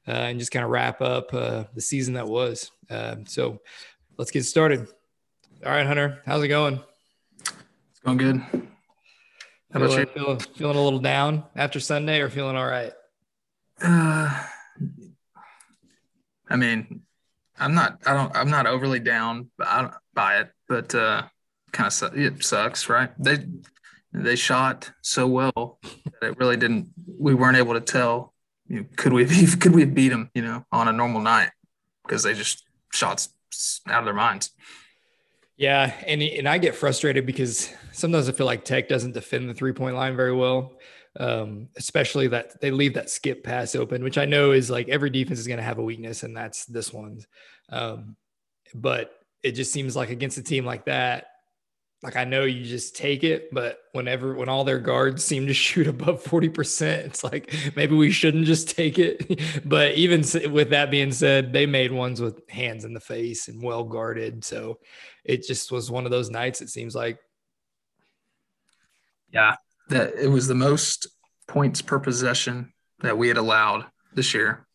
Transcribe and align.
uh, 0.08 0.10
and 0.10 0.40
just 0.40 0.50
kind 0.50 0.64
of 0.64 0.72
wrap 0.72 1.00
up 1.00 1.32
uh, 1.32 1.66
the 1.72 1.80
season 1.80 2.14
that 2.14 2.26
was. 2.26 2.72
Uh, 2.90 3.18
so 3.26 3.60
let's 4.16 4.32
get 4.32 4.44
started. 4.44 4.88
All 5.64 5.70
right, 5.70 5.86
Hunter, 5.86 6.20
how's 6.26 6.42
it 6.42 6.48
going? 6.48 6.80
It's 7.38 8.00
going 8.04 8.18
good. 8.18 8.38
How 8.40 8.60
about 9.72 9.90
feeling, 9.90 10.00
you? 10.00 10.06
Feeling, 10.14 10.38
feeling 10.40 10.76
a 10.78 10.82
little 10.82 10.98
down 10.98 11.44
after 11.54 11.78
Sunday, 11.78 12.22
or 12.22 12.28
feeling 12.28 12.56
all 12.56 12.66
right? 12.66 12.92
Uh, 13.80 14.46
I 16.50 16.56
mean, 16.56 17.02
I'm 17.60 17.74
not. 17.74 18.00
I 18.06 18.14
don't. 18.14 18.36
I'm 18.36 18.50
not 18.50 18.66
overly 18.66 19.00
down 19.00 19.50
by, 19.56 19.90
it, 20.18 20.50
but 20.68 20.94
uh, 20.94 21.22
kind 21.72 21.86
of 21.86 21.92
su- 21.92 22.10
it 22.14 22.44
sucks, 22.44 22.88
right? 22.88 23.10
They 23.18 23.38
they 24.12 24.36
shot 24.36 24.90
so 25.02 25.26
well 25.26 25.78
that 26.20 26.30
it 26.30 26.38
really 26.38 26.56
didn't. 26.56 26.88
We 27.18 27.34
weren't 27.34 27.56
able 27.56 27.74
to 27.74 27.80
tell. 27.80 28.34
You 28.66 28.80
know, 28.80 28.86
could 28.96 29.12
we 29.12 29.26
have, 29.26 29.60
could 29.60 29.74
we 29.74 29.84
beat 29.84 30.08
them? 30.08 30.30
You 30.34 30.42
know, 30.42 30.64
on 30.72 30.88
a 30.88 30.92
normal 30.92 31.20
night 31.20 31.50
because 32.04 32.22
they 32.22 32.34
just 32.34 32.64
shot 32.92 33.26
out 33.88 34.00
of 34.00 34.04
their 34.04 34.14
minds. 34.14 34.50
Yeah, 35.56 35.92
and 36.06 36.22
and 36.22 36.48
I 36.48 36.58
get 36.58 36.74
frustrated 36.74 37.26
because 37.26 37.72
sometimes 37.92 38.28
I 38.28 38.32
feel 38.32 38.46
like 38.46 38.64
Tech 38.64 38.88
doesn't 38.88 39.12
defend 39.12 39.48
the 39.48 39.54
three 39.54 39.72
point 39.72 39.96
line 39.96 40.16
very 40.16 40.34
well 40.34 40.78
um, 41.18 41.68
especially 41.76 42.28
that 42.28 42.60
they 42.60 42.70
leave 42.70 42.94
that 42.94 43.10
skip 43.10 43.42
pass 43.42 43.74
open, 43.74 44.04
which 44.04 44.18
I 44.18 44.24
know 44.24 44.52
is 44.52 44.70
like 44.70 44.88
every 44.88 45.10
defense 45.10 45.38
is 45.38 45.46
going 45.46 45.58
to 45.58 45.64
have 45.64 45.78
a 45.78 45.82
weakness, 45.82 46.22
and 46.22 46.36
that's 46.36 46.64
this 46.66 46.92
one. 46.92 47.20
Um, 47.70 48.16
but 48.74 49.12
it 49.42 49.52
just 49.52 49.72
seems 49.72 49.94
like 49.96 50.10
against 50.10 50.38
a 50.38 50.42
team 50.42 50.64
like 50.64 50.86
that, 50.86 51.26
like 52.02 52.16
I 52.16 52.24
know 52.24 52.44
you 52.44 52.64
just 52.64 52.94
take 52.94 53.24
it, 53.24 53.52
but 53.52 53.78
whenever 53.92 54.34
when 54.34 54.48
all 54.48 54.62
their 54.62 54.78
guards 54.78 55.24
seem 55.24 55.46
to 55.48 55.54
shoot 55.54 55.86
above 55.86 56.22
40%, 56.22 56.82
it's 56.82 57.24
like 57.24 57.52
maybe 57.74 57.96
we 57.96 58.10
shouldn't 58.10 58.46
just 58.46 58.76
take 58.76 58.98
it. 58.98 59.40
but 59.64 59.94
even 59.94 60.24
with 60.52 60.70
that 60.70 60.90
being 60.90 61.12
said, 61.12 61.52
they 61.52 61.66
made 61.66 61.92
ones 61.92 62.20
with 62.20 62.48
hands 62.48 62.84
in 62.84 62.94
the 62.94 63.00
face 63.00 63.48
and 63.48 63.62
well 63.62 63.84
guarded. 63.84 64.44
So 64.44 64.78
it 65.24 65.44
just 65.44 65.72
was 65.72 65.90
one 65.90 66.04
of 66.04 66.10
those 66.10 66.30
nights, 66.30 66.60
it 66.60 66.70
seems 66.70 66.94
like. 66.94 67.18
Yeah, 69.30 69.56
that 69.88 70.14
it 70.14 70.28
was 70.28 70.46
the 70.46 70.54
most 70.54 71.08
points 71.48 71.82
per 71.82 71.98
possession 71.98 72.72
that 73.00 73.18
we 73.18 73.28
had 73.28 73.36
allowed 73.36 73.86
this 74.14 74.32
year. 74.32 74.66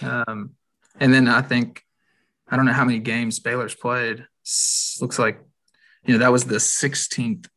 Um, 0.00 0.54
and 0.98 1.12
then 1.12 1.28
I 1.28 1.42
think 1.42 1.84
I 2.52 2.56
don't 2.56 2.66
know 2.66 2.74
how 2.74 2.84
many 2.84 2.98
games 2.98 3.40
Baylor's 3.40 3.74
played. 3.74 4.26
looks 5.00 5.18
like 5.18 5.40
you 6.04 6.12
know 6.12 6.18
that 6.18 6.30
was 6.30 6.44
the 6.44 6.56
16th 6.56 7.48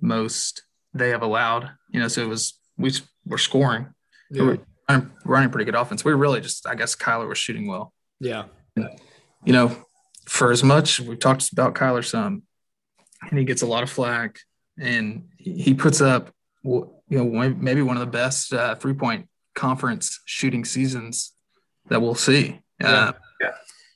most 0.00 0.62
they 0.92 1.08
have 1.08 1.22
allowed. 1.22 1.70
You 1.90 2.00
know, 2.00 2.08
so 2.08 2.22
it 2.22 2.28
was 2.28 2.60
we 2.76 2.92
were 3.24 3.38
scoring. 3.38 3.86
Yeah. 4.30 4.42
We're 4.42 4.58
running, 4.88 5.10
running 5.24 5.50
pretty 5.50 5.64
good 5.64 5.74
offense. 5.74 6.04
We 6.04 6.12
really 6.12 6.42
just 6.42 6.66
I 6.66 6.74
guess 6.74 6.94
Kyler 6.94 7.28
was 7.28 7.38
shooting 7.38 7.66
well. 7.66 7.94
Yeah. 8.20 8.44
You 8.76 9.52
know, 9.52 9.74
for 10.26 10.52
as 10.52 10.62
much 10.62 11.00
we've 11.00 11.18
talked 11.18 11.50
about 11.50 11.74
Kyler 11.74 12.04
some, 12.04 12.42
and 13.22 13.38
he 13.38 13.46
gets 13.46 13.62
a 13.62 13.66
lot 13.66 13.82
of 13.82 13.90
flack 13.90 14.38
and 14.78 15.28
he 15.38 15.72
puts 15.72 16.02
up 16.02 16.30
you 16.62 16.92
know 17.08 17.54
maybe 17.54 17.80
one 17.80 17.96
of 17.96 18.00
the 18.00 18.06
best 18.06 18.52
uh, 18.52 18.74
three 18.74 18.94
point 18.94 19.28
conference 19.54 20.20
shooting 20.26 20.66
seasons 20.66 21.32
that 21.88 22.02
we'll 22.02 22.14
see. 22.14 22.60
Yeah. 22.78 22.86
Uh, 22.86 22.92
yeah. 22.92 23.12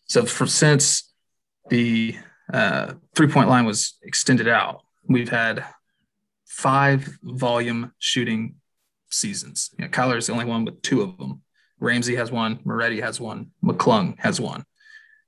So 0.07 0.25
for 0.25 0.47
since 0.47 1.13
the 1.69 2.17
uh, 2.53 2.95
three 3.15 3.29
point 3.29 3.49
line 3.49 3.65
was 3.65 3.99
extended 4.03 4.49
out, 4.49 4.83
we've 5.09 5.29
had 5.29 5.65
five 6.47 7.19
volume 7.23 7.93
shooting 7.99 8.57
seasons. 9.11 9.71
You 9.79 9.85
know, 9.85 9.91
Kyler 9.91 10.17
is 10.17 10.27
the 10.27 10.33
only 10.33 10.45
one 10.45 10.65
with 10.65 10.81
two 10.83 11.03
of 11.03 11.19
them. 11.19 11.43
Ramsey 11.79 12.17
has 12.17 12.31
one, 12.31 12.61
Moretti 12.65 13.01
has 13.01 13.21
one, 13.21 13.51
McClung 13.63 14.19
has 14.19 14.41
one. 14.41 14.65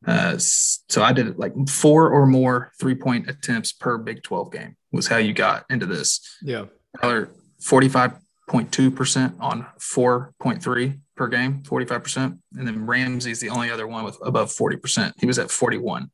Uh, 0.06 0.36
so 0.38 1.02
I 1.02 1.12
did 1.12 1.38
like 1.38 1.52
four 1.68 2.10
or 2.10 2.24
more 2.24 2.72
three 2.80 2.94
point 2.94 3.28
attempts 3.28 3.72
per 3.72 3.98
Big 3.98 4.22
12 4.22 4.52
game 4.52 4.76
was 4.92 5.08
how 5.08 5.16
you 5.16 5.32
got 5.32 5.64
into 5.68 5.86
this. 5.86 6.20
Yeah. 6.40 6.66
Kyler, 6.96 7.28
45.2% 7.60 9.34
on 9.40 9.66
4.3 9.78 11.00
per 11.18 11.28
game, 11.28 11.62
45%. 11.64 12.38
And 12.56 12.66
then 12.66 12.86
Ramsey's 12.86 13.40
the 13.40 13.50
only 13.50 13.70
other 13.70 13.86
one 13.86 14.04
with 14.04 14.16
above 14.22 14.48
40%. 14.48 15.12
He 15.18 15.26
was 15.26 15.38
at 15.38 15.50
41. 15.50 16.10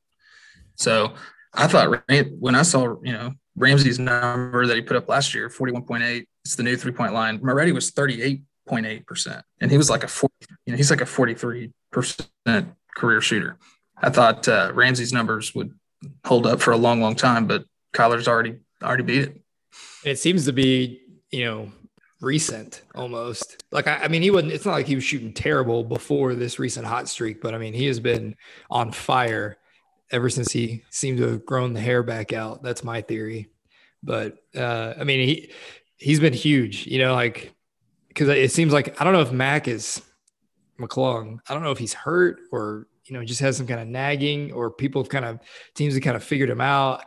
So 0.75 1.15
I 1.53 1.69
thought 1.69 2.03
when 2.39 2.55
I 2.55 2.63
saw, 2.63 2.97
you 3.03 3.13
know, 3.13 3.33
Ramsey's 3.57 4.01
number 4.01 4.67
that 4.67 4.75
he 4.75 4.83
put 4.83 4.97
up 4.97 5.09
last 5.09 5.35
year, 5.35 5.49
41.8, 5.49 6.27
it's 6.45 6.57
the 6.57 6.63
new 6.65 6.77
three 6.77 6.93
point 6.93 7.13
line. 7.13 7.39
Moretti 7.41 7.73
was 7.73 7.93
38.8%. 7.93 9.43
And 9.61 9.71
he 9.71 9.77
was 9.77 9.89
like 9.89 10.03
a 10.03 10.09
40, 10.09 10.35
you 10.67 10.73
know, 10.73 10.77
he's 10.77 10.91
like 10.91 11.01
a 11.01 11.05
43% 11.05 11.71
career 12.97 13.21
shooter. 13.21 13.59
I 13.99 14.11
thought 14.11 14.49
uh, 14.49 14.73
Ramsey's 14.75 15.13
numbers 15.13 15.55
would 15.55 15.73
hold 16.27 16.47
up 16.47 16.61
for 16.61 16.73
a 16.73 16.77
long, 16.77 17.01
long 17.01 17.15
time, 17.15 17.47
but 17.47 17.65
Kyler's 17.95 18.27
already 18.27 18.57
already 18.83 19.05
beat 19.05 19.23
it. 19.23 19.41
It 20.05 20.19
seems 20.19 20.45
to 20.45 20.53
be, 20.53 21.01
you 21.31 21.45
know, 21.45 21.73
recent 22.21 22.83
almost. 22.95 23.65
Like 23.71 23.87
I, 23.87 24.05
I 24.05 24.09
mean, 24.09 24.23
he 24.23 24.31
wasn't. 24.31 24.53
It's 24.53 24.65
not 24.65 24.73
like 24.73 24.87
he 24.87 24.95
was 24.95 25.05
shooting 25.05 25.33
terrible 25.33 25.85
before 25.85 26.35
this 26.35 26.59
recent 26.59 26.87
hot 26.87 27.09
streak, 27.09 27.41
but 27.41 27.55
I 27.55 27.59
mean, 27.59 27.75
he 27.75 27.87
has 27.87 28.01
been 28.01 28.37
on 28.71 28.93
fire 28.93 29.59
ever 30.11 30.29
since 30.31 30.53
he 30.53 30.83
seemed 30.91 31.19
to 31.19 31.29
have 31.29 31.47
grown 31.47 31.73
the 31.73 31.81
hair 31.81 32.03
back 32.03 32.33
out. 32.33 32.63
That's 32.63 32.85
my 32.85 33.03
theory. 33.03 33.51
But 34.03 34.39
uh, 34.57 34.95
I 34.99 35.05
mean, 35.05 35.27
he 35.27 35.53
he's 35.97 36.21
been 36.21 36.33
huge. 36.33 36.87
You 36.87 36.99
know, 36.99 37.15
like 37.15 37.53
because 38.09 38.29
it 38.29 38.53
seems 38.53 38.73
like 38.73 39.01
I 39.01 39.05
don't 39.05 39.13
know 39.13 39.21
if 39.21 39.33
Mac 39.33 39.69
is 39.69 40.03
McClung. 40.79 41.39
I 41.49 41.55
don't 41.55 41.63
know 41.63 41.73
if 41.73 41.79
he's 41.79 41.95
hurt 41.95 42.41
or 42.53 42.87
you 43.07 43.15
know, 43.15 43.25
just 43.25 43.41
has 43.41 43.57
some 43.57 43.67
kind 43.67 43.81
of 43.81 43.89
nagging 43.89 44.53
or 44.53 44.71
people 44.71 45.03
have 45.03 45.11
kind 45.11 45.25
of 45.25 45.41
teams 45.75 45.95
have 45.95 46.03
kind 46.03 46.17
of 46.17 46.25
figured 46.25 46.51
him 46.51 46.61
out. 46.61 47.05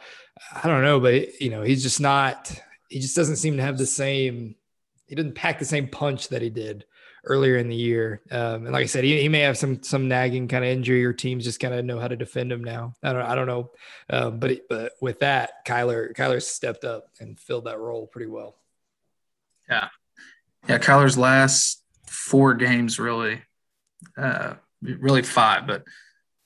I 0.51 0.67
don't 0.67 0.83
know, 0.83 0.99
but 0.99 1.41
you 1.41 1.49
know, 1.49 1.63
he's 1.63 1.81
just 1.81 1.99
not, 1.99 2.53
he 2.89 2.99
just 2.99 3.15
doesn't 3.15 3.37
seem 3.37 3.57
to 3.57 3.63
have 3.63 3.77
the 3.77 3.85
same, 3.85 4.55
he 5.07 5.15
doesn't 5.15 5.35
pack 5.35 5.59
the 5.59 5.65
same 5.65 5.87
punch 5.87 6.29
that 6.29 6.41
he 6.41 6.49
did 6.49 6.85
earlier 7.23 7.57
in 7.57 7.67
the 7.67 7.75
year. 7.75 8.21
Um, 8.31 8.65
and 8.65 8.71
like 8.71 8.83
I 8.83 8.87
said, 8.87 9.03
he, 9.03 9.21
he 9.21 9.29
may 9.29 9.41
have 9.41 9.57
some 9.57 9.83
some 9.83 10.07
nagging 10.07 10.47
kind 10.47 10.63
of 10.63 10.69
injury, 10.69 11.05
or 11.05 11.13
teams 11.13 11.43
just 11.43 11.59
kind 11.59 11.73
of 11.73 11.85
know 11.85 11.99
how 11.99 12.07
to 12.07 12.15
defend 12.15 12.51
him 12.51 12.63
now. 12.63 12.93
I 13.03 13.13
don't 13.13 13.21
I 13.21 13.35
don't 13.35 13.47
know, 13.47 13.71
um, 14.09 14.39
but 14.39 14.61
but 14.69 14.93
with 15.01 15.19
that, 15.19 15.65
Kyler 15.65 16.13
Kyler 16.13 16.41
stepped 16.41 16.83
up 16.83 17.09
and 17.19 17.39
filled 17.39 17.65
that 17.65 17.79
role 17.79 18.07
pretty 18.07 18.27
well. 18.29 18.55
Yeah, 19.69 19.89
yeah. 20.67 20.77
Kyler's 20.77 21.17
last 21.17 21.83
four 22.05 22.53
games 22.53 22.99
really, 22.99 23.41
uh, 24.17 24.55
really 24.81 25.23
five, 25.23 25.67
but 25.67 25.83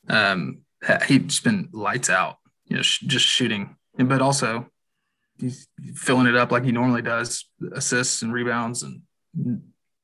um, 0.10 0.62
he's 1.07 1.40
been 1.40 1.69
lights 1.72 2.10
out. 2.10 2.38
You 2.66 2.78
know, 2.78 2.81
sh- 2.81 3.02
just 3.02 3.25
shooting, 3.25 3.75
but 3.98 4.22
also 4.22 4.70
he's 5.42 5.68
filling 5.96 6.28
it 6.28 6.36
up 6.36 6.52
like 6.52 6.64
he 6.64 6.72
normally 6.72 7.02
does, 7.02 7.46
assists 7.74 8.22
and 8.22 8.32
rebounds 8.32 8.84
and 8.84 9.02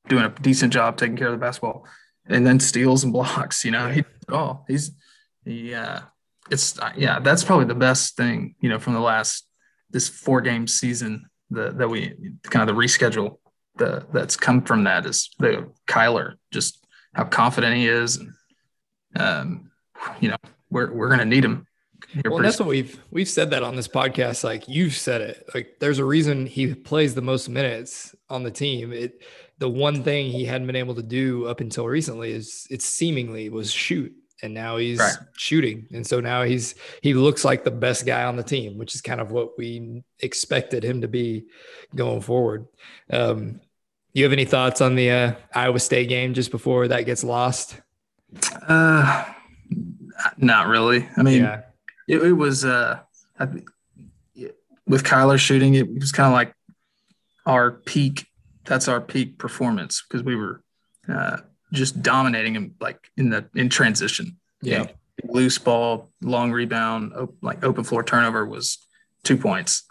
doing 0.10 0.26
a 0.26 0.30
decent 0.30 0.74
job 0.74 0.98
taking 0.98 1.16
care 1.16 1.28
of 1.28 1.34
the 1.34 1.38
basketball, 1.38 1.88
and 2.26 2.46
then 2.46 2.60
steals 2.60 3.04
and 3.04 3.14
blocks. 3.18 3.64
You 3.64 3.72
know, 3.72 3.90
he 3.90 4.04
oh 4.30 4.66
he's 4.68 4.92
he 5.46 5.74
uh, 5.74 6.02
it's 6.52 6.80
uh, 6.80 6.92
yeah 6.96 7.20
that's 7.20 7.44
probably 7.44 7.66
the 7.66 7.76
best 7.76 8.16
thing 8.16 8.56
you 8.60 8.70
know 8.70 8.80
from 8.80 8.94
the 8.94 9.00
last 9.00 9.48
this 9.90 10.10
four 10.10 10.42
game 10.42 10.68
season 10.68 11.26
that 11.52 11.78
that 11.78 11.88
we 11.88 12.14
kind 12.44 12.68
of 12.68 12.76
the 12.76 12.82
reschedule 12.82 13.38
the 13.76 14.06
that's 14.12 14.36
come 14.36 14.62
from 14.62 14.84
that 14.86 15.06
is 15.06 15.30
the 15.40 15.70
Kyler 15.88 16.34
just 16.52 16.84
how 17.14 17.24
confident 17.24 17.76
he 17.76 17.88
is 17.88 18.18
and 18.18 18.34
um 19.16 19.72
you 20.20 20.30
know 20.30 20.38
we're 20.70 20.92
we're 20.92 21.10
gonna 21.10 21.26
need 21.26 21.46
him 21.46 21.67
well, 22.26 22.40
that's 22.40 22.60
what 22.60 22.68
we've 22.70 23.00
we've 23.12 23.28
said 23.28 23.52
that 23.52 23.64
on 23.64 23.76
this 23.76 23.88
podcast. 23.88 24.44
Like 24.44 24.68
you've 24.68 24.96
said 24.96 25.22
it. 25.22 25.50
Like 25.54 25.78
there's 25.80 26.00
a 26.00 26.06
reason 26.06 26.46
he 26.46 26.74
plays 26.74 27.16
the 27.16 27.22
most 27.22 27.50
minutes 27.50 28.16
on 28.30 28.44
the 28.44 28.52
team. 28.52 28.94
It 28.94 29.22
the 29.60 29.70
one 29.70 30.04
thing 30.04 30.32
he 30.32 30.46
hadn't 30.46 30.68
been 30.68 30.76
able 30.76 30.96
to 30.96 31.04
do 31.04 31.48
up 31.48 31.62
until 31.62 31.88
recently 31.88 32.32
is 32.32 32.68
it 32.70 32.82
seemingly 32.82 33.50
was 33.50 33.72
shoot 33.72 34.14
and 34.44 34.54
now 34.54 34.78
he's 34.78 35.00
right. 35.00 35.16
shooting 35.36 35.88
and 35.92 36.06
so 36.06 36.20
now 36.20 36.44
he's 36.44 36.76
he 37.02 37.14
looks 37.14 37.44
like 37.44 37.64
the 37.64 37.72
best 37.72 38.06
guy 38.06 38.24
on 38.24 38.36
the 38.36 38.44
team 38.44 38.78
which 38.78 38.94
is 38.94 39.02
kind 39.02 39.20
of 39.20 39.32
what 39.32 39.58
we 39.58 40.04
expected 40.20 40.84
him 40.84 41.02
to 41.02 41.08
be 41.08 41.46
going 41.96 42.22
forward 42.22 42.68
um 43.12 43.60
you 44.14 44.24
have 44.24 44.34
any 44.34 44.46
thoughts 44.46 44.80
on 44.80 44.96
the 44.96 45.10
uh, 45.10 45.34
iowa 45.56 45.80
state 45.80 46.08
game 46.08 46.34
just 46.34 46.52
before 46.52 46.88
that 46.88 47.02
gets 47.02 47.24
lost 47.24 47.82
uh 48.68 49.26
not 50.38 50.68
really 50.68 51.08
i 51.18 51.24
mean 51.24 51.42
yeah. 51.42 51.62
It, 52.08 52.22
it 52.24 52.34
was 52.34 52.66
uh 52.66 53.00
I, 53.40 53.48
with 54.88 55.04
kyler 55.04 55.38
shooting 55.38 55.76
it 55.76 55.94
was 55.94 56.12
kind 56.12 56.28
of 56.28 56.34
like 56.34 56.54
our 57.46 57.72
peak 57.72 58.28
that's 58.68 58.88
our 58.88 59.02
peak 59.02 59.38
performance 59.40 60.04
because 60.08 60.24
we 60.24 60.36
were 60.36 60.62
uh, 61.10 61.38
just 61.74 62.02
dominating 62.02 62.54
him 62.54 62.76
like 62.80 63.10
in 63.18 63.30
the 63.30 63.50
in 63.56 63.70
transition. 63.70 64.38
Yeah, 64.62 64.88
loose 65.24 65.58
ball, 65.58 66.12
long 66.22 66.52
rebound, 66.52 67.14
op- 67.14 67.36
like 67.42 67.64
open 67.64 67.84
floor 67.84 68.04
turnover 68.04 68.46
was 68.46 68.78
two 69.24 69.38
points, 69.38 69.84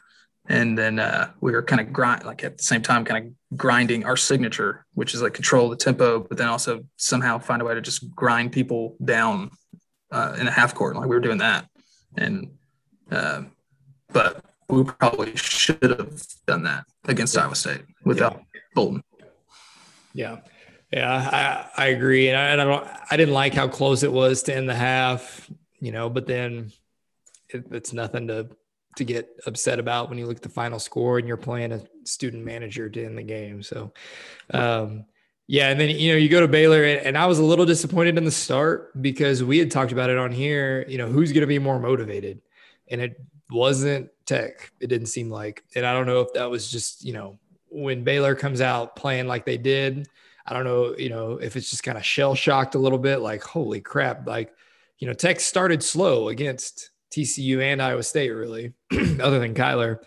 and 0.48 0.76
then 0.78 0.98
uh, 0.98 1.30
we 1.40 1.52
were 1.52 1.62
kind 1.62 1.80
of 1.80 1.92
grind 1.92 2.24
like 2.24 2.44
at 2.44 2.58
the 2.58 2.62
same 2.62 2.82
time 2.82 3.04
kind 3.04 3.26
of 3.26 3.58
grinding 3.58 4.04
our 4.04 4.16
signature, 4.16 4.84
which 4.94 5.14
is 5.14 5.22
like 5.22 5.34
control 5.34 5.68
the 5.68 5.76
tempo, 5.76 6.20
but 6.20 6.38
then 6.38 6.48
also 6.48 6.84
somehow 6.96 7.38
find 7.38 7.62
a 7.62 7.64
way 7.64 7.74
to 7.74 7.80
just 7.80 8.14
grind 8.14 8.52
people 8.52 8.96
down 9.04 9.50
uh, 10.10 10.36
in 10.38 10.46
a 10.46 10.52
half 10.52 10.74
court. 10.74 10.96
Like 10.96 11.08
we 11.08 11.16
were 11.16 11.20
doing 11.20 11.38
that, 11.38 11.66
and 12.16 12.50
uh, 13.10 13.42
but 14.12 14.44
we 14.68 14.84
probably 14.84 15.34
should 15.36 15.82
have 15.82 16.22
done 16.46 16.62
that 16.64 16.84
against 17.04 17.36
Iowa 17.36 17.54
State 17.54 17.82
without 18.04 18.34
yeah. 18.34 18.60
Bolton. 18.74 19.02
Yeah. 20.12 20.38
Yeah, 20.92 21.68
I, 21.76 21.84
I 21.84 21.86
agree. 21.88 22.30
And 22.30 22.38
I, 22.38 22.52
I 22.52 22.64
don't, 22.64 22.88
I 23.10 23.16
didn't 23.16 23.34
like 23.34 23.54
how 23.54 23.68
close 23.68 24.02
it 24.02 24.12
was 24.12 24.44
to 24.44 24.54
end 24.54 24.68
the 24.68 24.74
half, 24.74 25.50
you 25.80 25.92
know, 25.92 26.08
but 26.08 26.26
then 26.26 26.72
it, 27.48 27.66
it's 27.72 27.92
nothing 27.92 28.28
to, 28.28 28.48
to 28.96 29.04
get 29.04 29.28
upset 29.46 29.78
about 29.78 30.08
when 30.08 30.18
you 30.18 30.26
look 30.26 30.36
at 30.36 30.42
the 30.42 30.48
final 30.48 30.78
score 30.78 31.18
and 31.18 31.26
you're 31.26 31.36
playing 31.36 31.72
a 31.72 31.82
student 32.04 32.44
manager 32.44 32.88
to 32.88 33.04
end 33.04 33.18
the 33.18 33.22
game. 33.22 33.62
So, 33.62 33.92
um, 34.54 35.04
yeah, 35.46 35.70
and 35.70 35.80
then 35.80 35.90
you 35.90 36.12
know 36.12 36.18
you 36.18 36.28
go 36.28 36.40
to 36.40 36.48
Baylor, 36.48 36.84
and, 36.84 37.06
and, 37.06 37.18
I 37.18 37.26
was 37.26 37.38
a 37.38 37.44
little 37.44 37.66
disappointed 37.66 38.18
in 38.18 38.24
the 38.24 38.30
start 38.30 39.00
because 39.00 39.44
we 39.44 39.58
had 39.58 39.70
talked 39.70 39.92
about 39.92 40.10
it 40.10 40.18
on 40.18 40.32
here. 40.32 40.84
You 40.88 40.98
know 40.98 41.08
who's 41.08 41.32
going 41.32 41.42
to 41.42 41.46
be 41.46 41.58
more 41.58 41.78
motivated, 41.78 42.40
and 42.88 43.00
it 43.00 43.20
wasn't 43.50 44.10
Tech. 44.24 44.72
It 44.80 44.88
didn't 44.88 45.06
seem 45.06 45.30
like, 45.30 45.64
and 45.74 45.86
I 45.86 45.92
don't 45.92 46.06
know 46.06 46.20
if 46.20 46.32
that 46.34 46.50
was 46.50 46.70
just 46.70 47.04
you 47.04 47.12
know 47.12 47.38
when 47.68 48.04
Baylor 48.04 48.34
comes 48.34 48.60
out 48.60 48.96
playing 48.96 49.26
like 49.26 49.44
they 49.44 49.58
did, 49.58 50.08
I 50.46 50.54
don't 50.54 50.64
know, 50.64 50.94
you 50.96 51.10
know, 51.10 51.32
if 51.32 51.56
it's 51.56 51.70
just 51.70 51.82
kind 51.82 51.98
of 51.98 52.04
shell 52.04 52.34
shocked 52.34 52.74
a 52.74 52.78
little 52.78 52.98
bit, 52.98 53.18
like, 53.18 53.42
holy 53.42 53.80
crap, 53.80 54.26
like, 54.26 54.54
you 54.98 55.06
know, 55.06 55.12
Tech 55.12 55.40
started 55.40 55.82
slow 55.82 56.28
against 56.28 56.90
TCU 57.10 57.60
and 57.60 57.82
Iowa 57.82 58.02
State, 58.02 58.30
really, 58.30 58.72
other 59.20 59.40
than 59.40 59.54
Kyler. 59.54 59.98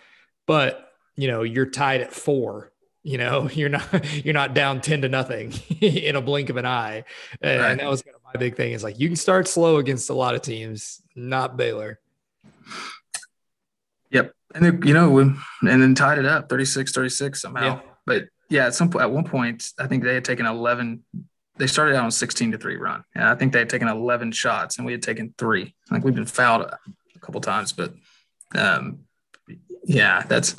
But, 0.46 0.94
you 1.16 1.28
know, 1.28 1.44
you're 1.44 1.70
tied 1.70 2.02
at 2.02 2.14
four. 2.14 2.72
You 3.04 3.18
know, 3.18 3.50
you're 3.54 3.70
not 3.70 4.26
you're 4.26 4.34
not 4.34 4.54
down 4.54 4.82
10 4.82 5.02
to 5.04 5.10
nothing 5.10 5.54
in 5.82 6.16
a 6.16 6.22
blink 6.22 6.50
of 6.50 6.58
an 6.58 6.66
eye. 6.66 7.04
And, 7.42 7.62
right. 7.62 7.72
and 7.72 7.80
that 7.80 7.90
was 7.90 8.02
kind 8.02 8.16
of 8.16 8.22
my 8.34 8.38
big 8.38 8.56
thing 8.56 8.74
is 8.74 8.84
like 8.84 9.00
you 9.00 9.08
can 9.08 9.16
start 9.16 9.48
slow 9.48 9.78
against 9.78 10.10
a 10.10 10.14
lot 10.14 10.36
of 10.36 10.42
teams, 10.42 11.02
not 11.16 11.58
Baylor. 11.58 12.00
Yep. 14.12 14.34
And 14.56 14.66
then, 14.66 14.82
you 14.84 14.94
know, 14.94 15.18
and 15.20 15.38
then 15.62 15.96
tied 15.96 16.18
it 16.18 16.26
up 16.26 16.50
36 16.50 16.92
36 16.92 17.42
somehow. 17.42 17.64
Yeah. 17.64 17.80
But 18.06 18.24
yeah, 18.50 18.66
at 18.66 18.74
some 18.74 18.90
point 18.90 19.04
at 19.04 19.12
one 19.12 19.24
point, 19.24 19.72
I 19.80 19.88
think 19.88 20.04
they 20.04 20.16
had 20.16 20.26
taken 20.26 20.46
11. 20.46 21.04
They 21.58 21.68
started 21.68 21.96
out 21.96 22.06
on 22.06 22.12
16 22.12 22.54
to 22.54 22.58
three 22.58 22.78
run. 22.78 23.04
And 23.14 23.26
I 23.26 23.36
think 23.36 23.54
they 23.54 23.60
had 23.60 23.70
taken 23.70 23.88
11 23.88 24.32
shots 24.32 24.78
and 24.78 24.86
we 24.86 24.92
had 24.92 25.04
taken 25.04 25.34
three. 25.38 25.76
Like 25.92 26.04
we've 26.04 26.16
been 26.16 26.26
fouled 26.26 26.62
a 26.62 26.80
couple 27.22 27.42
times, 27.42 27.72
but 27.72 27.94
um, 28.56 29.00
yeah, 29.84 30.24
that's, 30.28 30.56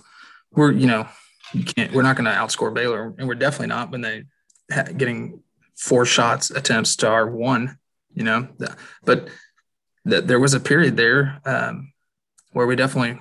we're, 0.53 0.73
you 0.73 0.87
know, 0.87 1.09
you 1.53 1.65
can't, 1.65 1.93
we're 1.93 2.03
not 2.03 2.17
going 2.17 2.27
to 2.27 2.31
outscore 2.31 2.73
Baylor. 2.73 3.15
And 3.19 3.27
we're 3.27 3.35
definitely 3.35 3.69
not 3.69 3.91
when 3.91 4.01
they 4.01 4.25
getting 4.97 5.43
four 5.77 6.05
shots 6.05 6.51
attempts 6.51 6.97
to 6.97 7.09
our 7.09 7.29
one, 7.29 7.79
you 8.15 8.25
know, 8.25 8.49
but 9.05 9.29
that 10.05 10.27
there 10.27 10.41
was 10.41 10.55
a 10.55 10.61
period 10.61 10.97
there 10.97 11.41
um, 11.45 11.93
where 12.53 12.67
we 12.67 12.77
definitely 12.77 13.19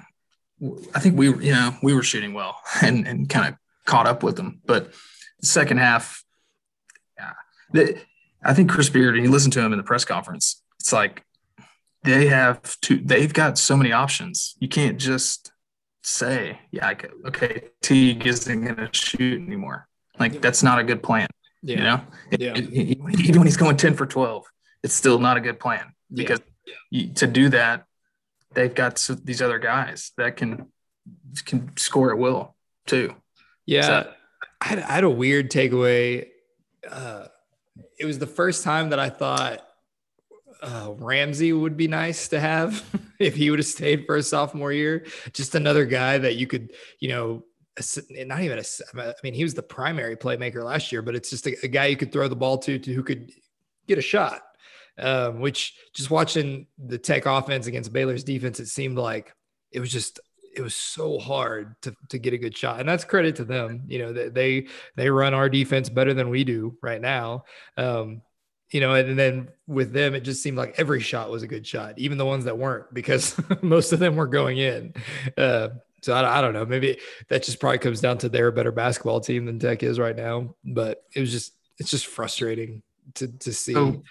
I 0.94 1.00
think 1.00 1.18
we, 1.18 1.28
you 1.28 1.54
know, 1.54 1.76
we 1.82 1.94
were 1.94 2.04
shooting 2.04 2.34
well 2.34 2.60
and, 2.82 3.08
and 3.08 3.30
kind 3.30 3.48
of 3.48 3.56
caught 3.86 4.08
up 4.08 4.24
with 4.24 4.36
them. 4.36 4.62
But 4.66 4.92
the 5.40 5.48
second 5.48 5.78
half, 5.78 6.24
yeah, 7.18 7.86
I 8.44 8.54
think 8.54 8.70
Chris 8.70 8.90
Beard, 8.90 9.16
and 9.16 9.26
you 9.26 9.32
listen 9.32 9.52
to 9.52 9.62
him 9.62 9.72
in 9.72 9.78
the 9.78 9.84
press 9.84 10.06
conference, 10.06 10.62
it's 10.80 10.94
like 10.94 11.24
they 12.04 12.28
have 12.28 12.80
to, 12.82 12.98
they've 12.98 13.34
got 13.34 13.58
so 13.58 13.76
many 13.78 13.92
options. 13.92 14.56
You 14.60 14.68
can't 14.68 14.98
just 14.98 15.52
say, 16.04 16.60
yeah, 16.72 16.88
I 16.88 16.94
could, 16.96 17.12
okay, 17.28 17.70
Teague 17.82 18.26
isn't 18.26 18.64
going 18.64 18.76
to 18.76 18.90
shoot 18.92 19.42
anymore. 19.42 19.88
Like 20.20 20.42
that's 20.42 20.64
not 20.64 20.80
a 20.80 20.84
good 20.84 21.02
plan. 21.02 21.28
Yeah. 21.62 21.78
You 21.78 21.84
know, 21.84 22.02
yeah. 22.32 22.54
It, 22.58 22.74
it, 22.74 23.20
even 23.22 23.40
when 23.40 23.48
he's 23.48 23.58
going 23.58 23.78
10 23.78 23.96
for 23.96 24.06
12, 24.06 24.46
it's 24.84 24.94
still 24.94 25.20
not 25.20 25.38
a 25.38 25.42
good 25.42 25.60
plan 25.60 25.94
because 26.14 26.40
yeah. 26.40 26.46
You, 26.92 27.14
to 27.14 27.28
do 27.28 27.50
that, 27.50 27.86
they've 28.54 28.74
got 28.74 29.04
these 29.24 29.42
other 29.42 29.60
guys 29.60 30.12
that 30.18 30.38
can 30.38 30.68
can 31.46 31.76
score 31.78 32.12
at 32.12 32.18
will 32.18 32.56
too. 32.86 33.16
Yeah, 33.66 33.82
so. 33.82 34.14
I, 34.62 34.68
had, 34.68 34.80
I, 34.80 34.92
had, 34.94 35.04
a 35.04 35.10
weird 35.10 35.52
takeaway. 35.52 36.28
Uh, 36.88 37.26
it 38.00 38.06
was 38.06 38.20
the 38.20 38.28
first 38.28 38.64
time 38.64 38.90
that 38.90 39.00
I 39.00 39.10
thought 39.10 39.62
uh, 40.62 40.94
Ramsey 40.98 41.54
would 41.54 41.78
be 41.78 41.88
nice 41.88 42.28
to 42.30 42.40
have 42.40 42.84
if 43.20 43.36
he 43.36 43.50
would 43.50 43.60
have 43.60 43.66
stayed 43.66 44.06
for 44.06 44.18
a 44.18 44.24
sophomore 44.24 44.72
year. 44.72 45.06
Just 45.34 45.56
another 45.56 45.86
guy 45.86 46.18
that 46.18 46.36
you 46.36 46.48
could, 46.48 46.74
you 47.00 47.10
know, 47.10 47.44
not 48.10 48.42
even 48.42 48.60
a. 48.60 48.64
I 49.02 49.14
mean, 49.24 49.34
he 49.34 49.44
was 49.44 49.54
the 49.54 49.64
primary 49.64 50.18
playmaker 50.18 50.64
last 50.64 50.92
year, 50.92 51.02
but 51.02 51.16
it's 51.16 51.30
just 51.30 51.48
a, 51.48 51.56
a 51.64 51.68
guy 51.68 51.86
you 51.86 51.98
could 51.98 52.12
throw 52.12 52.28
the 52.28 52.36
ball 52.36 52.58
to, 52.60 52.78
to 52.78 52.94
who 52.94 53.04
could 53.04 53.32
get 53.88 53.98
a 53.98 54.02
shot 54.02 54.42
um, 55.00 55.40
which 55.40 55.76
just 55.94 56.12
watching 56.12 56.68
the 56.78 56.98
Tech 56.98 57.26
offense 57.26 57.68
against 57.68 57.94
Baylor's 57.94 58.24
defense, 58.24 58.60
it 58.60 58.68
seemed 58.68 58.98
like 58.98 59.34
it 59.72 59.80
was 59.80 59.92
just 59.92 60.20
it 60.56 60.62
was 60.62 60.76
so 60.76 61.20
hard 61.20 61.76
to, 61.84 61.96
to 62.10 62.18
get 62.18 62.34
a 62.34 62.38
good 62.38 62.58
shot 62.58 62.80
and 62.80 62.90
that's 62.90 63.04
credit 63.04 63.36
to 63.36 63.46
them 63.46 63.84
you 63.88 64.00
know 64.00 64.12
they 64.12 64.66
they 64.96 65.10
run 65.10 65.36
our 65.36 65.48
defense 65.48 65.90
better 65.90 66.14
than 66.14 66.28
we 66.28 66.44
do 66.44 66.76
right 66.82 67.00
now 67.00 67.44
um, 67.78 68.22
you 68.72 68.80
know 68.80 68.94
and 68.94 69.18
then 69.18 69.50
with 69.68 69.92
them 69.94 70.14
it 70.14 70.22
just 70.22 70.44
seemed 70.44 70.58
like 70.58 70.76
every 70.78 71.00
shot 71.00 71.30
was 71.30 71.44
a 71.44 71.48
good 71.48 71.66
shot 71.66 71.98
even 71.98 72.18
the 72.18 72.26
ones 72.26 72.46
that 72.46 72.58
weren't 72.58 72.94
because 72.94 73.40
most 73.62 73.94
of 73.94 74.00
them 74.00 74.16
were 74.16 74.28
going 74.28 74.58
in 74.58 74.94
uh, 75.38 75.70
so 76.02 76.14
I, 76.14 76.40
I, 76.40 76.42
don't 76.42 76.54
know 76.54 76.66
maybe 76.66 77.00
that 77.30 77.44
just 77.44 77.60
probably 77.60 77.80
comes 77.80 78.00
down 78.02 78.20
to 78.20 78.30
they're 78.30 78.48
a 78.48 78.54
better 78.54 78.72
basketball 78.72 79.20
team 79.20 79.46
than 79.46 79.60
tech 79.60 79.84
is 79.84 80.00
right 80.00 80.16
now 80.16 80.56
but 80.64 81.04
it 81.16 81.20
was 81.20 81.32
just 81.32 81.54
it's 81.78 81.90
just 81.90 82.08
frustrating 82.08 82.84
to 83.16 83.28
to 83.28 83.54
see 83.54 84.02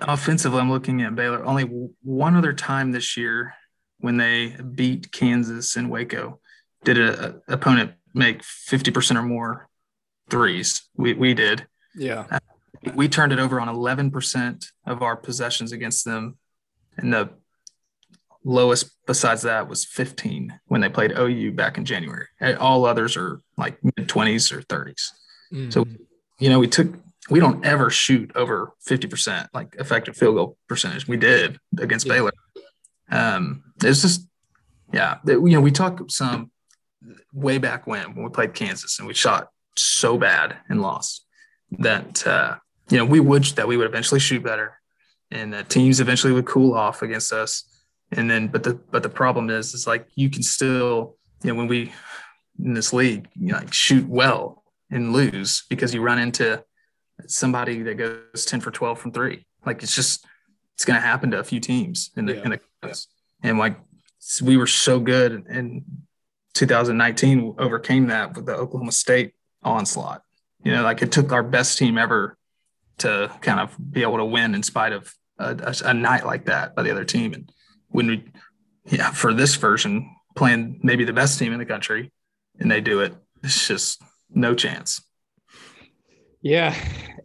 offensively, 0.00 0.60
I'm 0.60 0.70
looking 0.70 1.02
at 1.02 1.14
Baylor. 1.14 1.44
Only 1.44 1.64
one 2.02 2.36
other 2.36 2.52
time 2.52 2.92
this 2.92 3.16
year 3.16 3.54
when 4.00 4.16
they 4.16 4.56
beat 4.74 5.12
Kansas 5.12 5.76
in 5.76 5.88
Waco 5.88 6.40
did 6.84 6.98
an 6.98 7.42
opponent 7.48 7.92
make 8.14 8.42
50% 8.42 9.16
or 9.16 9.22
more 9.22 9.68
threes. 10.30 10.82
We, 10.96 11.14
we 11.14 11.34
did. 11.34 11.66
Yeah. 11.94 12.38
We 12.94 13.08
turned 13.08 13.32
it 13.32 13.38
over 13.38 13.60
on 13.60 13.68
11% 13.68 14.66
of 14.86 15.02
our 15.02 15.16
possessions 15.16 15.72
against 15.72 16.04
them. 16.04 16.38
And 16.96 17.12
the 17.12 17.30
lowest 18.44 18.90
besides 19.06 19.42
that 19.42 19.68
was 19.68 19.84
15 19.84 20.58
when 20.66 20.80
they 20.80 20.88
played 20.88 21.12
OU 21.16 21.52
back 21.52 21.78
in 21.78 21.84
January. 21.84 22.26
All 22.58 22.84
others 22.84 23.16
are 23.16 23.40
like 23.56 23.78
mid 23.82 24.08
20s 24.08 24.52
or 24.52 24.62
30s. 24.62 25.10
Mm-hmm. 25.52 25.70
So, 25.70 25.84
you 26.38 26.48
know, 26.48 26.58
we 26.58 26.68
took, 26.68 26.94
we 27.30 27.40
don't 27.40 27.64
ever 27.64 27.90
shoot 27.90 28.30
over 28.34 28.72
50% 28.86 29.48
like 29.52 29.74
effective 29.78 30.16
field 30.16 30.36
goal 30.36 30.56
percentage. 30.68 31.06
We 31.06 31.16
did 31.16 31.58
against 31.78 32.06
yeah. 32.06 32.12
Baylor. 32.14 32.32
Um, 33.10 33.64
it's 33.82 34.02
just, 34.02 34.26
yeah, 34.92 35.18
you 35.26 35.50
know, 35.50 35.60
we 35.60 35.70
talked 35.70 36.10
some 36.10 36.50
way 37.32 37.58
back 37.58 37.86
when, 37.86 38.14
when 38.14 38.24
we 38.24 38.30
played 38.30 38.54
Kansas 38.54 38.98
and 38.98 39.06
we 39.06 39.14
shot 39.14 39.48
so 39.76 40.16
bad 40.16 40.56
and 40.68 40.80
lost 40.80 41.24
that, 41.78 42.26
uh, 42.26 42.56
you 42.90 42.98
know, 42.98 43.04
we 43.04 43.20
would, 43.20 43.44
that 43.44 43.68
we 43.68 43.76
would 43.76 43.86
eventually 43.86 44.20
shoot 44.20 44.42
better 44.42 44.78
and 45.30 45.52
that 45.52 45.68
teams 45.68 46.00
eventually 46.00 46.32
would 46.32 46.46
cool 46.46 46.74
off 46.74 47.02
against 47.02 47.32
us 47.32 47.78
and 48.10 48.30
then, 48.30 48.48
but 48.48 48.62
the 48.62 48.74
but 48.90 49.02
the 49.02 49.08
problem 49.08 49.50
is, 49.50 49.74
it's 49.74 49.86
like 49.86 50.06
you 50.14 50.30
can 50.30 50.42
still, 50.42 51.16
you 51.42 51.50
know, 51.50 51.58
when 51.58 51.66
we 51.66 51.92
in 52.58 52.74
this 52.74 52.92
league, 52.92 53.28
you 53.34 53.52
know, 53.52 53.58
like 53.58 53.72
shoot 53.72 54.08
well 54.08 54.64
and 54.90 55.12
lose 55.12 55.64
because 55.68 55.92
you 55.92 56.00
run 56.00 56.18
into 56.18 56.64
somebody 57.26 57.82
that 57.82 57.94
goes 57.94 58.44
10 58.46 58.60
for 58.60 58.70
12 58.70 58.98
from 58.98 59.12
three. 59.12 59.46
Like 59.66 59.82
it's 59.82 59.94
just 59.94 60.24
it's 60.74 60.84
gonna 60.84 61.00
happen 61.00 61.30
to 61.32 61.38
a 61.38 61.44
few 61.44 61.60
teams 61.60 62.10
in 62.16 62.24
the 62.24 62.36
yeah. 62.36 62.44
in 62.44 62.50
the 62.50 62.60
and 63.42 63.58
like 63.58 63.78
we 64.42 64.56
were 64.56 64.66
so 64.66 64.98
good 64.98 65.46
in 65.48 65.84
2019 66.54 67.56
overcame 67.58 68.06
that 68.06 68.34
with 68.34 68.46
the 68.46 68.54
Oklahoma 68.54 68.92
State 68.92 69.34
onslaught. 69.62 70.22
You 70.64 70.72
know, 70.72 70.82
like 70.82 71.02
it 71.02 71.12
took 71.12 71.30
our 71.30 71.42
best 71.42 71.76
team 71.76 71.98
ever 71.98 72.37
to 72.98 73.30
kind 73.40 73.60
of 73.60 73.74
be 73.90 74.02
able 74.02 74.18
to 74.18 74.24
win 74.24 74.54
in 74.54 74.62
spite 74.62 74.92
of 74.92 75.12
a, 75.38 75.56
a, 75.62 75.88
a 75.90 75.94
night 75.94 76.26
like 76.26 76.46
that 76.46 76.74
by 76.74 76.82
the 76.82 76.90
other 76.90 77.04
team. 77.04 77.32
And 77.32 77.50
when 77.88 78.06
we, 78.06 78.24
yeah, 78.86 79.10
for 79.10 79.32
this 79.32 79.54
version, 79.54 80.14
playing 80.36 80.80
maybe 80.82 81.04
the 81.04 81.12
best 81.12 81.38
team 81.38 81.52
in 81.52 81.58
the 81.58 81.66
country, 81.66 82.12
and 82.58 82.70
they 82.70 82.80
do 82.80 83.00
it, 83.00 83.14
it's 83.42 83.68
just 83.68 84.02
no 84.30 84.54
chance. 84.54 85.00
Yeah, 86.40 86.74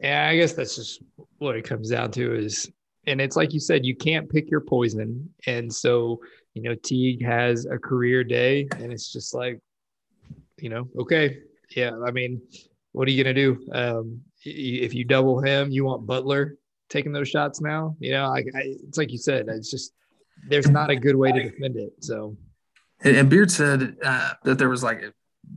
yeah, 0.02 0.28
I 0.28 0.36
guess 0.36 0.54
that's 0.54 0.76
just 0.76 1.04
what 1.38 1.56
it 1.56 1.64
comes 1.64 1.90
down 1.90 2.12
to 2.12 2.36
is, 2.36 2.70
and 3.06 3.22
it's 3.22 3.36
like 3.36 3.54
you 3.54 3.60
said, 3.60 3.86
you 3.86 3.96
can't 3.96 4.30
pick 4.30 4.50
your 4.50 4.62
poison, 4.62 5.30
and 5.46 5.72
so 5.74 6.20
you 6.54 6.64
know 6.64 6.76
Teague 6.76 7.24
has 7.24 7.66
a 7.66 7.78
career 7.78 8.24
day, 8.24 8.68
and 8.78 8.92
it's 8.92 9.12
just 9.12 9.34
like, 9.34 9.60
you 10.58 10.70
know, 10.70 10.88
okay, 10.98 11.40
yeah, 11.76 11.92
I 12.06 12.12
mean, 12.12 12.42
what 12.92 13.08
are 13.08 13.12
you 13.12 13.24
gonna 13.24 13.34
do? 13.34 13.60
Um, 13.72 14.22
if 14.46 14.94
you 14.94 15.04
double 15.04 15.42
him, 15.42 15.72
you 15.72 15.86
want 15.86 16.06
Butler 16.06 16.58
taking 16.90 17.12
those 17.12 17.30
shots 17.30 17.62
now. 17.62 17.96
You 18.00 18.12
know, 18.12 18.30
like 18.30 18.48
I, 18.56 18.76
it's 18.88 18.98
like 18.98 19.12
you 19.12 19.18
said, 19.18 19.48
it's 19.48 19.72
just 19.72 19.94
there's 20.48 20.70
not 20.70 20.90
a 20.90 20.96
good 20.96 21.16
way 21.16 21.32
to 21.32 21.44
defend 21.44 21.78
it. 21.78 21.94
So, 22.00 22.38
and 23.04 23.30
Beard 23.30 23.52
said 23.52 23.98
uh, 24.04 24.34
that 24.44 24.58
there 24.58 24.70
was 24.70 24.84
like 24.84 25.04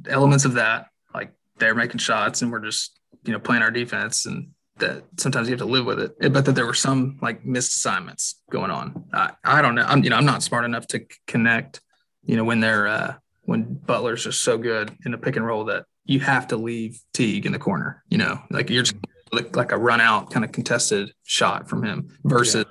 elements 0.08 0.44
of 0.44 0.54
that, 0.54 0.86
like 1.14 1.32
they're 1.58 1.74
making 1.74 1.98
shots 1.98 2.42
and 2.42 2.50
we're 2.50 2.60
just 2.60 2.98
you 3.24 3.32
know 3.32 3.38
playing 3.38 3.62
our 3.62 3.70
defense, 3.70 4.26
and 4.26 4.48
that 4.78 5.04
sometimes 5.16 5.48
you 5.48 5.52
have 5.52 5.60
to 5.60 5.66
live 5.66 5.86
with 5.86 6.00
it. 6.00 6.32
But 6.32 6.44
that 6.44 6.54
there 6.54 6.66
were 6.66 6.74
some 6.74 7.18
like 7.20 7.44
missed 7.44 7.76
assignments 7.76 8.42
going 8.50 8.70
on. 8.70 9.04
I, 9.12 9.32
I 9.44 9.62
don't 9.62 9.74
know. 9.74 9.84
I'm 9.86 10.02
you 10.02 10.10
know 10.10 10.16
I'm 10.16 10.26
not 10.26 10.42
smart 10.42 10.64
enough 10.64 10.86
to 10.88 11.04
connect. 11.26 11.80
You 12.24 12.36
know 12.36 12.44
when 12.44 12.60
they're 12.60 12.86
uh, 12.88 13.14
when 13.42 13.64
Butler's 13.74 14.24
just 14.24 14.42
so 14.42 14.58
good 14.58 14.96
in 15.04 15.14
a 15.14 15.18
pick 15.18 15.36
and 15.36 15.46
roll 15.46 15.64
that 15.66 15.84
you 16.06 16.20
have 16.20 16.48
to 16.48 16.56
leave 16.56 17.00
Teague 17.12 17.46
in 17.46 17.52
the 17.52 17.58
corner. 17.58 18.02
You 18.08 18.18
know, 18.18 18.40
like 18.50 18.70
you're 18.70 18.82
just 18.82 18.96
like, 19.32 19.54
like 19.56 19.72
a 19.72 19.78
run 19.78 20.00
out 20.00 20.30
kind 20.30 20.44
of 20.44 20.52
contested 20.52 21.12
shot 21.24 21.68
from 21.68 21.82
him 21.82 22.08
versus 22.24 22.64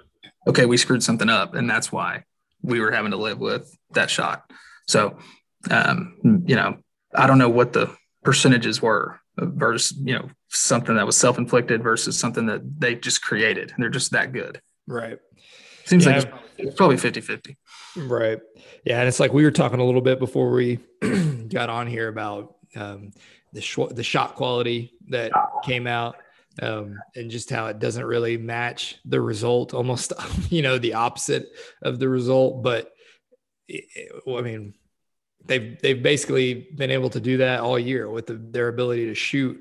okay, 0.47 0.65
we 0.65 0.77
screwed 0.77 1.03
something 1.03 1.29
up, 1.29 1.55
and 1.55 1.69
that's 1.69 1.91
why 1.91 2.23
we 2.61 2.79
were 2.79 2.91
having 2.91 3.11
to 3.11 3.17
live 3.17 3.39
with 3.39 3.75
that 3.91 4.09
shot. 4.09 4.49
So, 4.87 5.17
um, 5.69 6.43
you 6.45 6.55
know, 6.55 6.77
I 7.13 7.27
don't 7.27 7.37
know 7.37 7.49
what 7.49 7.73
the 7.73 7.95
percentages 8.23 8.81
were 8.81 9.19
versus 9.37 9.97
you 10.03 10.13
know 10.13 10.29
something 10.49 10.95
that 10.95 11.05
was 11.05 11.17
self-inflicted 11.17 11.83
versus 11.83 12.17
something 12.17 12.45
that 12.45 12.61
they 12.79 12.95
just 12.95 13.21
created 13.21 13.71
and 13.71 13.83
they're 13.83 13.89
just 13.89 14.11
that 14.11 14.31
good 14.31 14.61
right 14.87 15.19
seems 15.85 16.05
yeah. 16.05 16.19
like 16.19 16.33
it's 16.57 16.75
probably 16.75 16.95
50-50 16.95 17.55
right 17.97 18.39
yeah 18.85 18.99
and 18.99 19.07
it's 19.07 19.19
like 19.19 19.33
we 19.33 19.43
were 19.43 19.51
talking 19.51 19.79
a 19.79 19.83
little 19.83 20.01
bit 20.01 20.19
before 20.19 20.51
we 20.51 20.79
got 21.49 21.69
on 21.69 21.87
here 21.87 22.07
about 22.07 22.54
um, 22.75 23.11
the 23.53 23.61
sh- 23.61 23.91
the 23.91 24.03
shot 24.03 24.35
quality 24.35 24.93
that 25.09 25.31
came 25.63 25.87
out 25.87 26.15
um, 26.61 26.99
and 27.15 27.29
just 27.29 27.49
how 27.49 27.67
it 27.67 27.79
doesn't 27.79 28.05
really 28.05 28.37
match 28.37 28.97
the 29.05 29.19
result, 29.19 29.73
almost, 29.73 30.13
you 30.49 30.61
know, 30.61 30.77
the 30.77 30.93
opposite 30.93 31.49
of 31.81 31.99
the 31.99 32.09
result. 32.09 32.63
But 32.63 32.91
it, 33.67 33.85
I 34.27 34.41
mean, 34.41 34.73
they've 35.43 35.79
they've 35.81 36.01
basically 36.01 36.67
been 36.75 36.91
able 36.91 37.09
to 37.11 37.19
do 37.19 37.37
that 37.37 37.61
all 37.61 37.77
year 37.77 38.09
with 38.09 38.27
the, 38.27 38.35
their 38.35 38.67
ability 38.67 39.07
to 39.07 39.15
shoot, 39.15 39.57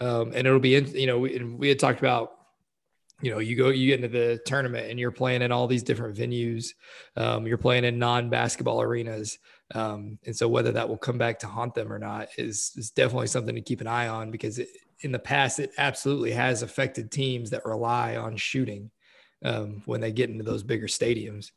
um, 0.00 0.32
and 0.34 0.46
it'll 0.46 0.60
be, 0.60 0.76
in, 0.76 0.86
you 0.94 1.06
know, 1.06 1.18
we, 1.18 1.42
we 1.42 1.68
had 1.68 1.78
talked 1.78 2.00
about. 2.00 2.32
You 3.20 3.32
know, 3.32 3.38
you 3.38 3.56
go, 3.56 3.70
you 3.70 3.88
get 3.88 4.02
into 4.04 4.16
the 4.16 4.40
tournament 4.46 4.90
and 4.90 4.98
you're 4.98 5.10
playing 5.10 5.42
in 5.42 5.50
all 5.50 5.66
these 5.66 5.82
different 5.82 6.16
venues. 6.16 6.74
Um, 7.16 7.46
you're 7.46 7.58
playing 7.58 7.84
in 7.84 7.98
non-basketball 7.98 8.80
arenas, 8.80 9.38
um, 9.74 10.18
and 10.24 10.36
so 10.36 10.46
whether 10.48 10.72
that 10.72 10.88
will 10.88 10.96
come 10.96 11.18
back 11.18 11.40
to 11.40 11.48
haunt 11.48 11.74
them 11.74 11.92
or 11.92 11.98
not 11.98 12.28
is 12.38 12.72
is 12.76 12.90
definitely 12.90 13.26
something 13.26 13.56
to 13.56 13.60
keep 13.60 13.80
an 13.80 13.88
eye 13.88 14.06
on 14.06 14.30
because 14.30 14.60
it, 14.60 14.68
in 15.00 15.12
the 15.12 15.18
past, 15.18 15.58
it 15.58 15.72
absolutely 15.78 16.32
has 16.32 16.62
affected 16.62 17.10
teams 17.10 17.50
that 17.50 17.64
rely 17.64 18.16
on 18.16 18.36
shooting 18.36 18.90
um, 19.44 19.82
when 19.86 20.00
they 20.00 20.12
get 20.12 20.30
into 20.30 20.44
those 20.44 20.62
bigger 20.62 20.86
stadiums. 20.86 21.50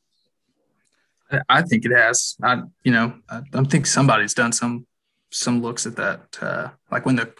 I 1.48 1.62
think 1.62 1.86
it 1.86 1.92
has. 1.92 2.36
I, 2.44 2.64
you 2.84 2.92
know, 2.92 3.14
I, 3.30 3.42
I 3.54 3.64
think 3.64 3.86
somebody's 3.86 4.34
done 4.34 4.52
some 4.52 4.86
some 5.30 5.62
looks 5.62 5.86
at 5.86 5.96
that, 5.96 6.38
uh, 6.42 6.70
like 6.92 7.06
when 7.06 7.16
the 7.16 7.34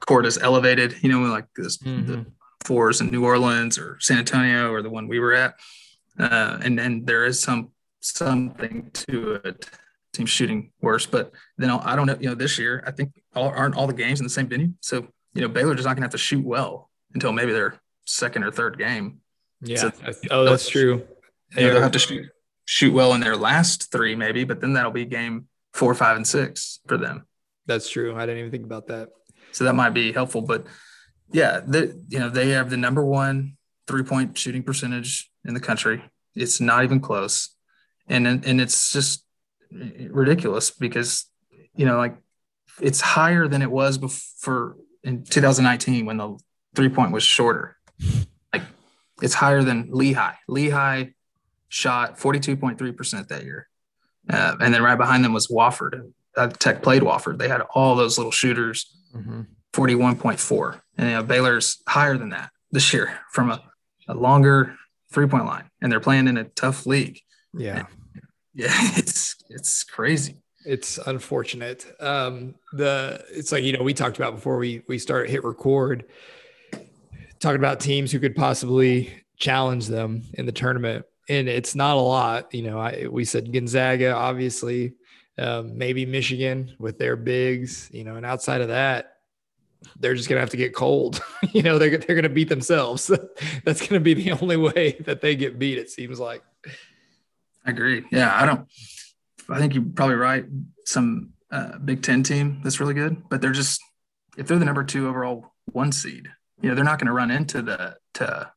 court 0.00 0.24
is 0.24 0.38
elevated. 0.38 0.96
You 1.02 1.10
know, 1.10 1.20
like 1.30 1.46
this, 1.54 1.78
mm-hmm. 1.78 2.06
the 2.06 2.26
fours 2.64 3.00
in 3.00 3.08
New 3.08 3.24
Orleans 3.24 3.78
or 3.78 3.98
San 4.00 4.18
Antonio 4.18 4.72
or 4.72 4.82
the 4.82 4.90
one 4.90 5.08
we 5.08 5.18
were 5.18 5.34
at, 5.34 5.54
uh, 6.18 6.58
and 6.62 6.78
then 6.78 7.04
there 7.04 7.24
is 7.24 7.40
some 7.40 7.70
something 8.00 8.90
to 8.92 9.34
it. 9.44 9.68
Team 10.12 10.26
shooting 10.26 10.72
worse, 10.82 11.06
but 11.06 11.30
then 11.56 11.70
I 11.70 11.94
don't 11.94 12.06
know. 12.06 12.16
You 12.20 12.30
know, 12.30 12.34
this 12.34 12.58
year 12.58 12.82
I 12.84 12.90
think 12.90 13.12
all, 13.36 13.48
aren't 13.48 13.76
all 13.76 13.86
the 13.86 13.92
games 13.92 14.18
in 14.18 14.24
the 14.24 14.30
same 14.30 14.48
venue, 14.48 14.72
so 14.80 15.06
you 15.34 15.40
know, 15.40 15.48
Baylor's 15.48 15.76
just 15.76 15.86
not 15.86 15.94
going 15.94 16.02
to 16.02 16.06
have 16.06 16.10
to 16.12 16.18
shoot 16.18 16.44
well 16.44 16.90
until 17.14 17.32
maybe 17.32 17.52
their 17.52 17.80
second 18.06 18.42
or 18.42 18.50
third 18.50 18.76
game. 18.76 19.20
Yeah. 19.62 19.76
So 19.76 19.92
oh, 20.30 20.44
that's 20.44 20.68
true. 20.68 21.06
You 21.56 21.62
know, 21.62 21.72
they'll 21.74 21.82
have 21.82 21.92
to 21.92 21.98
shoot, 21.98 22.26
shoot 22.64 22.92
well 22.92 23.14
in 23.14 23.20
their 23.20 23.36
last 23.36 23.92
three, 23.92 24.14
maybe, 24.16 24.44
but 24.44 24.60
then 24.60 24.72
that'll 24.72 24.90
be 24.90 25.04
game 25.04 25.46
four, 25.72 25.94
five, 25.94 26.16
and 26.16 26.26
six 26.26 26.80
for 26.86 26.96
them. 26.96 27.26
That's 27.66 27.88
true. 27.88 28.16
I 28.16 28.26
didn't 28.26 28.38
even 28.38 28.50
think 28.50 28.64
about 28.64 28.88
that. 28.88 29.10
So 29.52 29.64
that 29.64 29.74
might 29.74 29.90
be 29.90 30.12
helpful. 30.12 30.42
But 30.42 30.66
yeah, 31.32 31.60
the, 31.66 32.02
you 32.08 32.18
know, 32.18 32.28
they 32.28 32.50
have 32.50 32.70
the 32.70 32.76
number 32.76 33.04
one 33.04 33.56
three 33.86 34.02
point 34.02 34.36
shooting 34.36 34.62
percentage 34.62 35.30
in 35.44 35.54
the 35.54 35.60
country. 35.60 36.02
It's 36.34 36.60
not 36.60 36.84
even 36.84 37.00
close. 37.00 37.50
And, 38.08 38.26
and 38.26 38.60
it's 38.60 38.92
just 38.92 39.24
ridiculous 39.70 40.70
because, 40.70 41.26
you 41.74 41.86
know, 41.86 41.96
like 41.96 42.16
it's 42.80 43.00
higher 43.00 43.46
than 43.46 43.62
it 43.62 43.70
was 43.70 43.98
before 43.98 44.76
in 45.04 45.24
2019 45.24 46.06
when 46.06 46.16
the 46.16 46.38
three 46.74 46.88
point 46.88 47.12
was 47.12 47.22
shorter. 47.22 47.76
Like 48.52 48.62
it's 49.22 49.34
higher 49.34 49.62
than 49.62 49.88
Lehigh. 49.90 50.34
Lehigh 50.48 51.10
shot 51.68 52.18
42.3% 52.18 53.28
that 53.28 53.44
year. 53.44 53.68
Uh, 54.28 54.56
and 54.60 54.74
then 54.74 54.82
right 54.82 54.98
behind 54.98 55.24
them 55.24 55.32
was 55.32 55.48
Wofford. 55.48 56.12
Uh, 56.36 56.48
Tech 56.48 56.82
played 56.82 57.02
Wofford. 57.02 57.38
They 57.38 57.48
had 57.48 57.62
all 57.74 57.96
those 57.96 58.18
little 58.18 58.32
shooters, 58.32 58.94
mm-hmm. 59.14 59.42
41.4. 59.72 60.80
And 60.98 61.08
you 61.08 61.14
know, 61.14 61.22
Baylor's 61.22 61.82
higher 61.88 62.16
than 62.16 62.30
that 62.30 62.50
this 62.70 62.92
year 62.92 63.18
from 63.30 63.50
a, 63.50 63.62
a 64.08 64.14
longer 64.14 64.76
three 65.12 65.26
point 65.26 65.46
line. 65.46 65.70
And 65.80 65.90
they're 65.90 66.00
playing 66.00 66.28
in 66.28 66.36
a 66.36 66.44
tough 66.44 66.86
league. 66.86 67.20
Yeah. 67.54 67.78
And, 67.78 67.86
yeah. 68.54 68.72
It's, 68.96 69.36
it's 69.48 69.84
crazy. 69.84 70.36
It's 70.64 70.98
unfortunate. 70.98 71.86
Um, 72.00 72.54
the 72.72 73.24
it's 73.30 73.50
like 73.50 73.64
you 73.64 73.72
know 73.72 73.82
we 73.82 73.94
talked 73.94 74.18
about 74.18 74.34
before 74.34 74.58
we 74.58 74.82
we 74.88 74.98
start 74.98 75.30
hit 75.30 75.42
record, 75.42 76.04
talking 77.38 77.58
about 77.58 77.80
teams 77.80 78.12
who 78.12 78.20
could 78.20 78.36
possibly 78.36 79.22
challenge 79.38 79.86
them 79.86 80.22
in 80.34 80.44
the 80.44 80.52
tournament, 80.52 81.06
and 81.30 81.48
it's 81.48 81.74
not 81.74 81.96
a 81.96 82.00
lot. 82.00 82.52
You 82.52 82.64
know, 82.64 82.78
I 82.78 83.06
we 83.10 83.24
said 83.24 83.50
Gonzaga, 83.50 84.12
obviously, 84.12 84.92
um, 85.38 85.78
maybe 85.78 86.04
Michigan 86.04 86.74
with 86.78 86.98
their 86.98 87.16
bigs. 87.16 87.88
You 87.90 88.04
know, 88.04 88.16
and 88.16 88.26
outside 88.26 88.60
of 88.60 88.68
that, 88.68 89.14
they're 89.98 90.14
just 90.14 90.28
gonna 90.28 90.40
have 90.40 90.50
to 90.50 90.56
get 90.56 90.74
cold. 90.74 91.22
you 91.52 91.62
know, 91.62 91.78
they're 91.78 91.96
they're 91.98 92.16
gonna 92.16 92.28
beat 92.28 92.48
themselves. 92.48 93.10
That's 93.64 93.86
gonna 93.86 94.00
be 94.00 94.14
the 94.14 94.32
only 94.32 94.56
way 94.56 94.92
that 95.00 95.20
they 95.20 95.36
get 95.36 95.58
beat. 95.58 95.78
It 95.78 95.90
seems 95.90 96.20
like. 96.20 96.42
I 97.64 97.70
agree. 97.70 98.04
Yeah, 98.10 98.34
I 98.34 98.46
don't. 98.46 98.68
I 99.48 99.58
think 99.58 99.74
you're 99.74 99.84
probably 99.94 100.16
right. 100.16 100.44
Some 100.84 101.30
uh, 101.50 101.78
Big 101.78 102.02
Ten 102.02 102.22
team 102.22 102.60
that's 102.62 102.80
really 102.80 102.94
good, 102.94 103.28
but 103.28 103.40
they're 103.40 103.52
just 103.52 103.82
if 104.38 104.46
they're 104.46 104.58
the 104.58 104.64
number 104.64 104.84
two 104.84 105.08
overall 105.08 105.52
one 105.66 105.92
seed, 105.92 106.28
you 106.62 106.68
know, 106.68 106.74
they're 106.74 106.84
not 106.84 106.98
going 106.98 107.08
to 107.08 107.12
run 107.12 107.30
into 107.30 107.62
the 107.62 107.96
to 108.14 108.50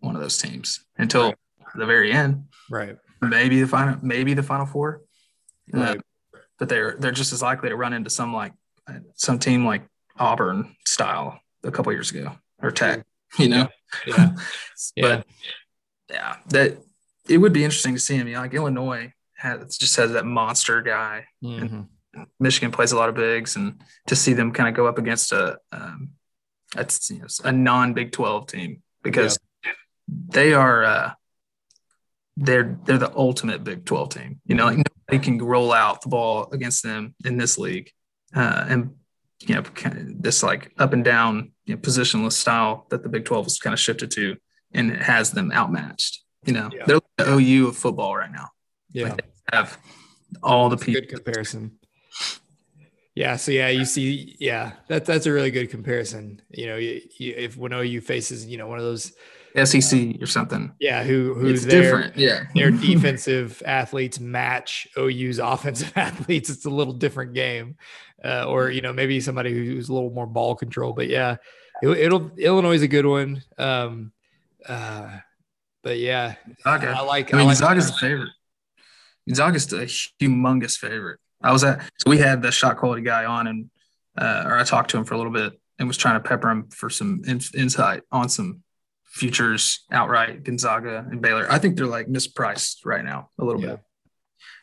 one 0.00 0.16
of 0.16 0.22
those 0.22 0.38
teams 0.38 0.84
until 0.98 1.26
right. 1.26 1.36
the 1.74 1.86
very 1.86 2.12
end. 2.12 2.46
Right. 2.70 2.96
Maybe 3.20 3.60
the 3.60 3.68
final, 3.68 3.98
maybe 4.02 4.34
the 4.34 4.42
final 4.42 4.66
four. 4.66 5.02
Right. 5.72 5.98
Uh, 5.98 6.38
but 6.58 6.68
they're 6.68 6.96
they're 6.98 7.12
just 7.12 7.32
as 7.32 7.42
likely 7.42 7.68
to 7.68 7.76
run 7.76 7.92
into 7.92 8.10
some 8.10 8.34
like 8.34 8.52
some 9.14 9.38
team 9.38 9.64
like 9.64 9.82
Auburn 10.20 10.76
style 10.86 11.40
a 11.64 11.70
couple 11.70 11.92
years 11.92 12.10
ago 12.10 12.32
or 12.62 12.70
Tech. 12.70 13.04
You 13.38 13.48
know. 13.48 13.68
Yeah. 14.06 14.30
yeah. 14.96 15.02
but 15.02 15.26
yeah, 16.10 16.36
that 16.48 16.78
it 17.28 17.38
would 17.38 17.52
be 17.52 17.64
interesting 17.64 17.94
to 17.94 18.00
see 18.00 18.16
him. 18.16 18.28
You 18.28 18.34
know, 18.34 18.40
like 18.40 18.54
Illinois 18.54 19.12
has 19.36 19.76
just 19.76 19.96
has 19.96 20.12
that 20.12 20.26
monster 20.26 20.82
guy. 20.82 21.26
Mm-hmm. 21.42 21.82
Michigan 22.38 22.72
plays 22.72 22.92
a 22.92 22.96
lot 22.96 23.08
of 23.08 23.14
bigs, 23.14 23.56
and 23.56 23.80
to 24.06 24.16
see 24.16 24.32
them 24.32 24.52
kind 24.52 24.68
of 24.68 24.74
go 24.74 24.86
up 24.86 24.98
against 24.98 25.32
a 25.32 25.58
um, 25.72 26.10
a, 26.76 26.86
you 27.08 27.18
know, 27.18 27.26
a 27.44 27.52
non 27.52 27.94
Big 27.94 28.12
Twelve 28.12 28.46
team 28.46 28.82
because 29.02 29.38
yeah. 29.64 29.72
they 30.08 30.52
are 30.52 30.84
uh, 30.84 31.12
they're 32.36 32.78
they're 32.84 32.98
the 32.98 33.14
ultimate 33.14 33.64
Big 33.64 33.84
Twelve 33.84 34.10
team. 34.10 34.40
You 34.44 34.56
know, 34.56 34.66
like 34.66 34.78
nobody 34.78 35.24
can 35.24 35.38
roll 35.38 35.72
out 35.72 36.02
the 36.02 36.08
ball 36.08 36.48
against 36.52 36.82
them 36.82 37.14
in 37.24 37.36
this 37.38 37.58
league, 37.58 37.90
uh, 38.34 38.66
and 38.68 38.96
you 39.46 39.54
know, 39.54 39.62
kind 39.62 39.96
of 39.96 40.22
this 40.22 40.42
like 40.42 40.72
up 40.78 40.92
and 40.92 41.04
down 41.04 41.52
you 41.64 41.74
know, 41.74 41.80
positionless 41.80 42.32
style 42.32 42.86
that 42.90 43.02
the 43.02 43.08
Big 43.08 43.24
Twelve 43.24 43.46
has 43.46 43.58
kind 43.58 43.72
of 43.72 43.80
shifted 43.80 44.10
to, 44.12 44.36
and 44.72 44.90
it 44.90 45.02
has 45.02 45.30
them 45.32 45.52
outmatched. 45.52 46.22
You 46.44 46.52
know, 46.54 46.70
yeah. 46.72 46.84
they're 46.86 47.00
the 47.16 47.34
OU 47.34 47.68
of 47.68 47.76
football 47.76 48.16
right 48.16 48.30
now. 48.30 48.48
Yeah, 48.92 49.10
like 49.10 49.24
have 49.52 49.78
all 50.42 50.68
the 50.68 50.76
people. 50.76 51.00
Good 51.00 51.10
comparison. 51.10 51.72
Yeah. 53.14 53.36
So 53.36 53.52
yeah, 53.52 53.68
you 53.68 53.84
see, 53.84 54.36
yeah, 54.38 54.72
that's 54.88 55.06
that's 55.06 55.26
a 55.26 55.32
really 55.32 55.50
good 55.50 55.70
comparison. 55.70 56.40
You 56.50 56.66
know, 56.66 56.76
you, 56.76 57.00
you, 57.18 57.34
if 57.36 57.56
when 57.56 57.72
OU 57.72 58.00
faces, 58.02 58.46
you 58.46 58.56
know, 58.56 58.66
one 58.66 58.78
of 58.78 58.84
those 58.84 59.12
SEC 59.64 60.20
or 60.20 60.26
something. 60.26 60.72
Yeah, 60.78 61.02
who 61.02 61.34
who's 61.34 61.64
different. 61.64 62.16
Yeah, 62.16 62.44
their 62.54 62.70
defensive 62.70 63.62
athletes 63.64 64.20
match 64.20 64.88
OU's 64.96 65.38
offensive 65.38 65.92
athletes. 65.96 66.50
It's 66.50 66.64
a 66.64 66.70
little 66.70 66.94
different 66.94 67.34
game, 67.34 67.76
uh, 68.24 68.44
or 68.44 68.70
you 68.70 68.80
know 68.80 68.92
maybe 68.92 69.20
somebody 69.20 69.52
who's 69.52 69.88
a 69.88 69.94
little 69.94 70.10
more 70.10 70.26
ball 70.26 70.54
control. 70.54 70.92
But 70.92 71.08
yeah, 71.08 71.36
it, 71.82 72.12
will 72.12 72.30
Illinois 72.36 72.74
is 72.74 72.82
a 72.82 72.88
good 72.88 73.06
one. 73.06 73.42
Um, 73.58 74.12
uh, 74.66 75.18
but 75.82 75.98
yeah, 75.98 76.34
Gonzaga. 76.64 76.96
I 76.96 77.00
like. 77.02 77.34
I 77.34 77.38
mean, 77.38 77.46
I 77.46 77.50
like 77.50 77.58
Gonzaga's 77.58 77.90
a 77.90 77.94
favorite. 77.94 78.30
Gonzaga's 79.26 79.72
a 79.72 79.86
humongous 80.24 80.76
favorite. 80.76 81.20
I 81.42 81.52
was 81.52 81.64
at 81.64 81.80
so 81.98 82.10
we 82.10 82.18
had 82.18 82.42
the 82.42 82.52
shot 82.52 82.76
quality 82.76 83.02
guy 83.02 83.24
on 83.24 83.46
and 83.46 83.70
uh, 84.18 84.44
or 84.46 84.58
I 84.58 84.64
talked 84.64 84.90
to 84.90 84.98
him 84.98 85.04
for 85.04 85.14
a 85.14 85.16
little 85.16 85.32
bit 85.32 85.58
and 85.78 85.88
was 85.88 85.96
trying 85.96 86.20
to 86.20 86.28
pepper 86.28 86.50
him 86.50 86.68
for 86.68 86.90
some 86.90 87.22
in, 87.26 87.40
insight 87.56 88.02
on 88.12 88.28
some 88.28 88.62
futures 89.10 89.84
outright 89.90 90.44
Gonzaga 90.44 91.06
and 91.10 91.20
Baylor. 91.20 91.46
I 91.50 91.58
think 91.58 91.76
they're 91.76 91.86
like 91.86 92.06
mispriced 92.06 92.84
right 92.84 93.04
now 93.04 93.30
a 93.38 93.44
little 93.44 93.60
yeah. 93.60 93.68
bit. 93.68 93.80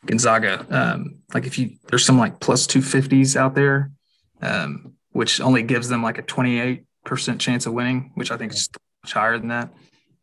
Gonzaga, 0.06 0.66
um, 0.70 1.18
like 1.34 1.46
if 1.46 1.58
you 1.58 1.70
there's 1.88 2.04
some 2.04 2.18
like 2.18 2.40
plus 2.40 2.66
two 2.66 2.82
fifties 2.82 3.36
out 3.36 3.54
there, 3.54 3.90
um, 4.40 4.94
which 5.10 5.40
only 5.40 5.62
gives 5.62 5.88
them 5.88 6.02
like 6.02 6.18
a 6.18 6.22
twenty 6.22 6.60
eight 6.60 6.84
percent 7.04 7.40
chance 7.40 7.66
of 7.66 7.72
winning, 7.72 8.12
which 8.14 8.30
I 8.30 8.36
think 8.36 8.52
is 8.52 8.68
much 9.04 9.12
higher 9.12 9.38
than 9.38 9.48
that. 9.48 9.70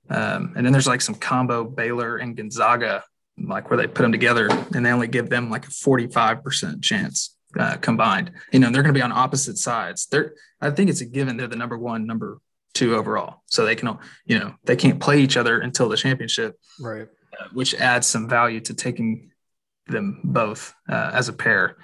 Um, 0.10 0.54
and 0.56 0.66
then 0.66 0.72
there's 0.72 0.88
like 0.88 1.02
some 1.02 1.16
combo 1.16 1.64
Baylor 1.64 2.18
and 2.18 2.36
Gonzaga 2.38 3.04
like 3.38 3.70
where 3.70 3.78
they 3.78 3.88
put 3.88 4.04
them 4.04 4.12
together 4.12 4.48
and 4.74 4.86
they 4.86 4.92
only 4.92 5.08
give 5.08 5.30
them 5.30 5.50
like 5.50 5.66
a 5.66 5.72
45% 5.72 6.82
chance 6.82 7.36
uh, 7.60 7.78
combined. 7.78 8.32
You 8.52 8.60
know, 8.60 8.70
they're 8.70 8.84
going 8.84 8.94
to 8.94 8.98
be 8.98 9.04
on 9.04 9.12
opposite 9.12 9.58
sides. 9.58 10.08
They're, 10.08 10.34
I 10.62 10.72
think 10.72 10.90
it's 10.90 11.02
a 11.02 11.06
given 11.06 11.38
they're 11.38 11.48
the 11.48 11.56
number 11.56 11.78
one, 11.78 12.06
number 12.06 12.40
two 12.76 12.96
overall. 12.96 13.42
So 13.48 13.66
they 13.66 13.76
can, 13.76 13.98
you 14.26 14.38
know, 14.38 14.54
they 14.66 14.76
can't 14.76 15.00
play 15.00 15.20
each 15.22 15.38
other 15.38 15.60
until 15.60 15.90
the 15.90 15.98
championship. 15.98 16.60
Right. 16.80 17.08
Uh, 17.40 17.46
which 17.54 17.74
adds 17.76 18.06
some 18.06 18.30
value 18.30 18.60
to 18.62 18.74
taking 18.74 19.32
them 19.88 20.22
both 20.24 20.74
uh, 20.88 21.12
as 21.14 21.28
a 21.28 21.34
pair. 21.34 21.78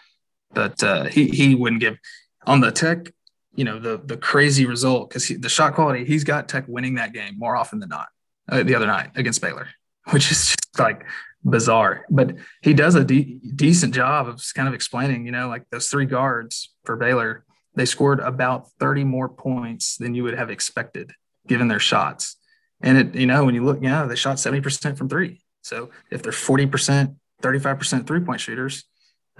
But 0.53 0.81
uh, 0.83 1.05
he, 1.05 1.27
he 1.27 1.55
wouldn't 1.55 1.81
give 1.81 1.97
on 2.45 2.59
the 2.59 2.71
tech, 2.71 3.11
you 3.55 3.63
know, 3.63 3.79
the, 3.79 4.01
the 4.03 4.17
crazy 4.17 4.65
result 4.65 5.09
because 5.09 5.27
the 5.27 5.49
shot 5.49 5.73
quality, 5.73 6.05
he's 6.05 6.23
got 6.23 6.47
tech 6.47 6.65
winning 6.67 6.95
that 6.95 7.13
game 7.13 7.37
more 7.37 7.55
often 7.55 7.79
than 7.79 7.89
not 7.89 8.07
uh, 8.49 8.63
the 8.63 8.75
other 8.75 8.87
night 8.87 9.11
against 9.15 9.41
Baylor, 9.41 9.67
which 10.11 10.31
is 10.31 10.47
just 10.47 10.79
like 10.79 11.05
bizarre. 11.43 12.05
But 12.09 12.35
he 12.61 12.73
does 12.73 12.95
a 12.95 13.03
de- 13.03 13.39
decent 13.55 13.93
job 13.93 14.27
of 14.27 14.41
kind 14.55 14.67
of 14.67 14.73
explaining, 14.73 15.25
you 15.25 15.31
know, 15.31 15.47
like 15.47 15.69
those 15.69 15.89
three 15.89 16.05
guards 16.05 16.73
for 16.85 16.95
Baylor, 16.95 17.45
they 17.75 17.85
scored 17.85 18.19
about 18.19 18.69
30 18.79 19.03
more 19.03 19.29
points 19.29 19.97
than 19.97 20.13
you 20.13 20.23
would 20.23 20.37
have 20.37 20.49
expected 20.49 21.11
given 21.47 21.67
their 21.67 21.79
shots. 21.79 22.37
And 22.81 22.97
it, 22.97 23.15
you 23.15 23.27
know, 23.27 23.45
when 23.45 23.55
you 23.55 23.63
look, 23.63 23.81
you 23.81 23.89
know, 23.89 24.07
they 24.07 24.15
shot 24.15 24.37
70% 24.37 24.97
from 24.97 25.09
three. 25.09 25.41
So 25.61 25.89
if 26.09 26.23
they're 26.23 26.31
40%, 26.31 27.15
35% 27.41 28.07
three 28.07 28.19
point 28.21 28.41
shooters, 28.41 28.83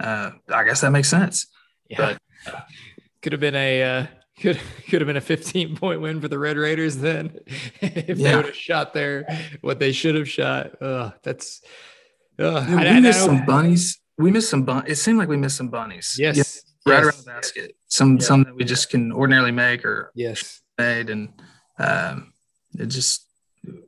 uh, 0.00 0.30
I 0.48 0.64
guess 0.64 0.80
that 0.80 0.90
makes 0.90 1.08
sense. 1.08 1.46
Yeah. 1.88 2.16
But 2.46 2.64
could 3.22 3.32
have 3.32 3.40
been 3.40 3.54
a, 3.54 3.82
uh, 3.82 4.06
could 4.40 4.58
could 4.88 5.00
have 5.00 5.06
been 5.06 5.16
a 5.16 5.20
15 5.20 5.76
point 5.76 6.00
win 6.00 6.20
for 6.20 6.28
the 6.28 6.38
Red 6.38 6.56
Raiders 6.56 6.96
then 6.96 7.38
if 7.80 8.18
yeah. 8.18 8.30
they 8.30 8.36
would 8.36 8.46
have 8.46 8.56
shot 8.56 8.94
there 8.94 9.26
what 9.60 9.78
they 9.78 9.92
should 9.92 10.14
have 10.14 10.28
shot. 10.28 10.80
Uh, 10.82 11.10
that's 11.22 11.62
uh, 12.38 12.64
we 12.68 12.74
I, 12.74 13.00
missed 13.00 13.20
I 13.20 13.26
some 13.26 13.44
bunnies. 13.44 14.00
We 14.18 14.30
missed 14.30 14.50
some 14.50 14.64
bun. 14.64 14.84
It 14.86 14.96
seemed 14.96 15.18
like 15.18 15.28
we 15.28 15.36
missed 15.36 15.56
some 15.56 15.68
bunnies. 15.68 16.16
Yes. 16.18 16.36
Yeah, 16.36 16.71
right 16.86 16.96
yes. 16.96 17.04
around 17.04 17.18
the 17.18 17.30
basket. 17.30 17.76
Some 17.88 18.16
yeah. 18.16 18.22
some 18.22 18.44
that 18.44 18.54
we 18.54 18.64
just 18.64 18.90
can 18.90 19.12
ordinarily 19.12 19.52
make 19.52 19.84
or 19.84 20.12
yes 20.14 20.60
made, 20.78 21.10
and 21.10 21.28
um, 21.78 22.32
it 22.78 22.86
just 22.86 23.26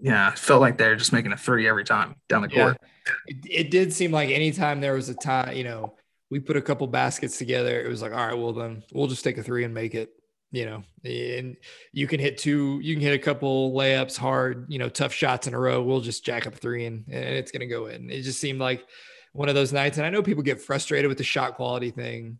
yeah 0.00 0.30
felt 0.32 0.60
like 0.60 0.78
they're 0.78 0.96
just 0.96 1.12
making 1.12 1.32
a 1.32 1.36
three 1.36 1.68
every 1.68 1.84
time 1.84 2.16
down 2.28 2.42
the 2.42 2.48
court. 2.48 2.78
It, 3.26 3.36
it 3.50 3.70
did 3.70 3.92
seem 3.92 4.10
like 4.10 4.30
anytime 4.30 4.80
there 4.80 4.94
was 4.94 5.08
a 5.08 5.14
time, 5.14 5.56
you 5.56 5.64
know, 5.64 5.94
we 6.30 6.40
put 6.40 6.56
a 6.56 6.62
couple 6.62 6.86
baskets 6.86 7.38
together, 7.38 7.80
it 7.80 7.88
was 7.88 8.02
like, 8.02 8.12
all 8.12 8.26
right, 8.26 8.38
well 8.38 8.52
then 8.52 8.82
we'll 8.92 9.08
just 9.08 9.24
take 9.24 9.38
a 9.38 9.42
three 9.42 9.64
and 9.64 9.74
make 9.74 9.94
it 9.94 10.10
you 10.54 10.66
know, 10.66 10.84
and 11.04 11.56
you 11.92 12.06
can 12.06 12.20
hit 12.20 12.38
two, 12.38 12.78
you 12.80 12.94
can 12.94 13.02
hit 13.02 13.12
a 13.12 13.18
couple 13.18 13.72
layups 13.72 14.16
hard, 14.16 14.66
you 14.68 14.78
know, 14.78 14.88
tough 14.88 15.12
shots 15.12 15.48
in 15.48 15.54
a 15.54 15.58
row. 15.58 15.82
We'll 15.82 16.00
just 16.00 16.24
jack 16.24 16.46
up 16.46 16.54
three 16.54 16.86
and, 16.86 17.04
and 17.08 17.24
it's 17.34 17.50
going 17.50 17.60
to 17.60 17.66
go 17.66 17.86
in. 17.86 18.08
It 18.08 18.22
just 18.22 18.40
seemed 18.40 18.60
like 18.60 18.84
one 19.32 19.48
of 19.48 19.56
those 19.56 19.72
nights. 19.72 19.98
And 19.98 20.06
I 20.06 20.10
know 20.10 20.22
people 20.22 20.44
get 20.44 20.60
frustrated 20.60 21.08
with 21.08 21.18
the 21.18 21.24
shot 21.24 21.56
quality 21.56 21.90
thing, 21.90 22.38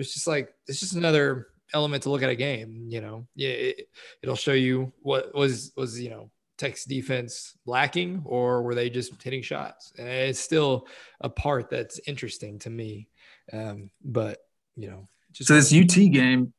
it's 0.00 0.14
just 0.14 0.26
like, 0.26 0.54
it's 0.66 0.80
just 0.80 0.94
another 0.94 1.48
element 1.72 2.04
to 2.04 2.10
look 2.10 2.22
at 2.22 2.30
a 2.30 2.36
game, 2.36 2.86
you 2.88 3.00
know, 3.00 3.26
yeah, 3.34 3.48
it, 3.48 3.88
it'll 4.22 4.36
show 4.36 4.52
you 4.52 4.92
what 5.02 5.34
was, 5.34 5.72
was, 5.76 6.00
you 6.00 6.10
know, 6.10 6.30
Tech's 6.58 6.84
defense 6.84 7.56
lacking 7.66 8.22
or 8.24 8.62
were 8.62 8.74
they 8.74 8.88
just 8.88 9.22
hitting 9.22 9.42
shots? 9.42 9.92
And 9.98 10.08
it's 10.08 10.40
still 10.40 10.86
a 11.20 11.28
part 11.28 11.70
that's 11.70 12.00
interesting 12.06 12.58
to 12.60 12.70
me. 12.70 13.08
Um, 13.52 13.90
but 14.04 14.38
you 14.76 14.88
know, 14.88 15.08
just 15.32 15.48
so 15.48 15.54
this 15.54 15.72
UT 15.72 15.94
game, 16.12 16.52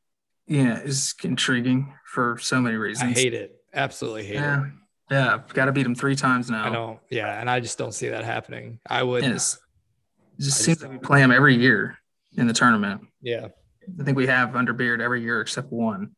yeah, 0.46 0.78
is 0.80 1.14
intriguing 1.22 1.92
for 2.06 2.38
so 2.38 2.60
many 2.60 2.76
reasons. 2.76 3.16
I 3.16 3.20
hate 3.20 3.34
it. 3.34 3.56
Absolutely 3.74 4.24
hate 4.24 4.34
yeah. 4.34 4.64
it. 4.64 4.72
Yeah, 5.10 5.38
got 5.54 5.66
to 5.66 5.72
beat 5.72 5.84
them 5.84 5.94
three 5.94 6.16
times 6.16 6.50
now. 6.50 6.66
I 6.66 6.70
don't. 6.70 6.98
Yeah, 7.10 7.40
and 7.40 7.48
I 7.48 7.60
just 7.60 7.78
don't 7.78 7.92
see 7.92 8.08
that 8.08 8.24
happening. 8.24 8.78
I 8.86 9.02
would. 9.02 9.24
Yes. 9.24 9.58
It 10.38 10.42
just 10.42 10.60
I 10.60 10.64
seems 10.64 10.82
like 10.82 10.92
we 10.92 10.98
play 10.98 11.20
them 11.20 11.32
every 11.32 11.56
year 11.56 11.97
in 12.36 12.46
the 12.46 12.52
tournament. 12.52 13.02
Yeah. 13.22 13.48
I 14.00 14.04
think 14.04 14.16
we 14.16 14.26
have 14.26 14.54
under 14.54 14.72
Beard 14.72 15.00
every 15.00 15.22
year 15.22 15.40
except 15.40 15.72
one, 15.72 16.10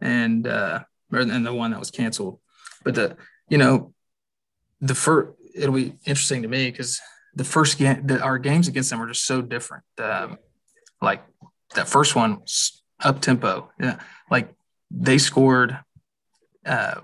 and 0.00 0.46
uh, 0.46 0.80
and 1.12 1.46
the 1.46 1.54
one 1.54 1.70
that 1.70 1.78
was 1.78 1.90
canceled. 1.90 2.40
But 2.82 2.94
the 2.96 3.16
you 3.48 3.58
know, 3.58 3.94
the 4.80 4.94
first 4.94 5.32
it'll 5.54 5.74
be 5.74 5.94
interesting 6.04 6.42
to 6.42 6.48
me 6.48 6.70
because 6.70 7.00
the 7.34 7.44
first 7.44 7.78
game, 7.78 8.06
the, 8.06 8.20
our 8.20 8.38
games 8.38 8.68
against 8.68 8.90
them 8.90 9.00
are 9.00 9.06
just 9.06 9.24
so 9.24 9.40
different. 9.40 9.84
Um, 9.98 10.38
like 11.00 11.22
that 11.74 11.88
first 11.88 12.16
one 12.16 12.42
up 13.00 13.20
tempo. 13.20 13.70
Yeah. 13.80 14.00
Like 14.30 14.52
they 14.90 15.18
scored 15.18 15.78
uh, 16.66 17.00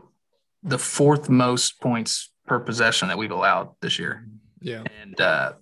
the 0.62 0.78
fourth 0.78 1.28
most 1.28 1.80
points 1.80 2.30
per 2.46 2.58
possession 2.58 3.08
that 3.08 3.18
we've 3.18 3.30
allowed 3.30 3.70
this 3.80 3.98
year. 3.98 4.26
Yeah. 4.60 4.82
And 5.02 5.20
uh, 5.20 5.52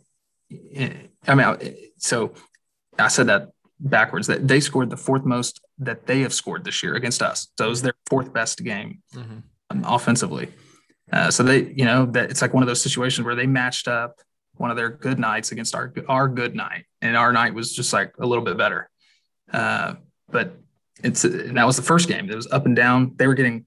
I 1.26 1.34
mean, 1.34 1.76
so 1.98 2.34
I 2.98 3.08
said 3.08 3.26
that 3.28 3.50
backwards 3.80 4.26
that 4.28 4.46
they 4.46 4.60
scored 4.60 4.90
the 4.90 4.96
fourth 4.96 5.24
most 5.24 5.60
that 5.78 6.06
they 6.06 6.20
have 6.20 6.32
scored 6.32 6.64
this 6.64 6.82
year 6.82 6.94
against 6.94 7.22
us. 7.22 7.48
So 7.58 7.66
it 7.66 7.68
was 7.68 7.82
their 7.82 7.94
fourth 8.06 8.32
best 8.32 8.62
game 8.62 9.02
mm-hmm. 9.14 9.38
Um, 9.70 9.82
offensively. 9.86 10.48
Uh, 11.10 11.30
so 11.30 11.42
they, 11.42 11.72
you 11.74 11.84
know, 11.84 12.06
that 12.06 12.30
it's 12.30 12.42
like 12.42 12.52
one 12.52 12.62
of 12.62 12.66
those 12.66 12.82
situations 12.82 13.24
where 13.24 13.34
they 13.34 13.46
matched 13.46 13.88
up 13.88 14.20
one 14.56 14.70
of 14.70 14.76
their 14.76 14.90
good 14.90 15.18
nights 15.18 15.52
against 15.52 15.74
our 15.74 15.92
our 16.08 16.28
good 16.28 16.54
night, 16.54 16.84
and 17.02 17.16
our 17.16 17.32
night 17.32 17.54
was 17.54 17.74
just 17.74 17.92
like 17.92 18.14
a 18.18 18.26
little 18.26 18.44
bit 18.44 18.56
better. 18.56 18.90
Uh, 19.52 19.94
but 20.30 20.56
it's 21.02 21.24
and 21.24 21.56
that 21.56 21.66
was 21.66 21.76
the 21.76 21.82
first 21.82 22.08
game. 22.08 22.30
It 22.30 22.34
was 22.34 22.46
up 22.50 22.66
and 22.66 22.76
down. 22.76 23.14
They 23.16 23.26
were 23.26 23.34
getting. 23.34 23.66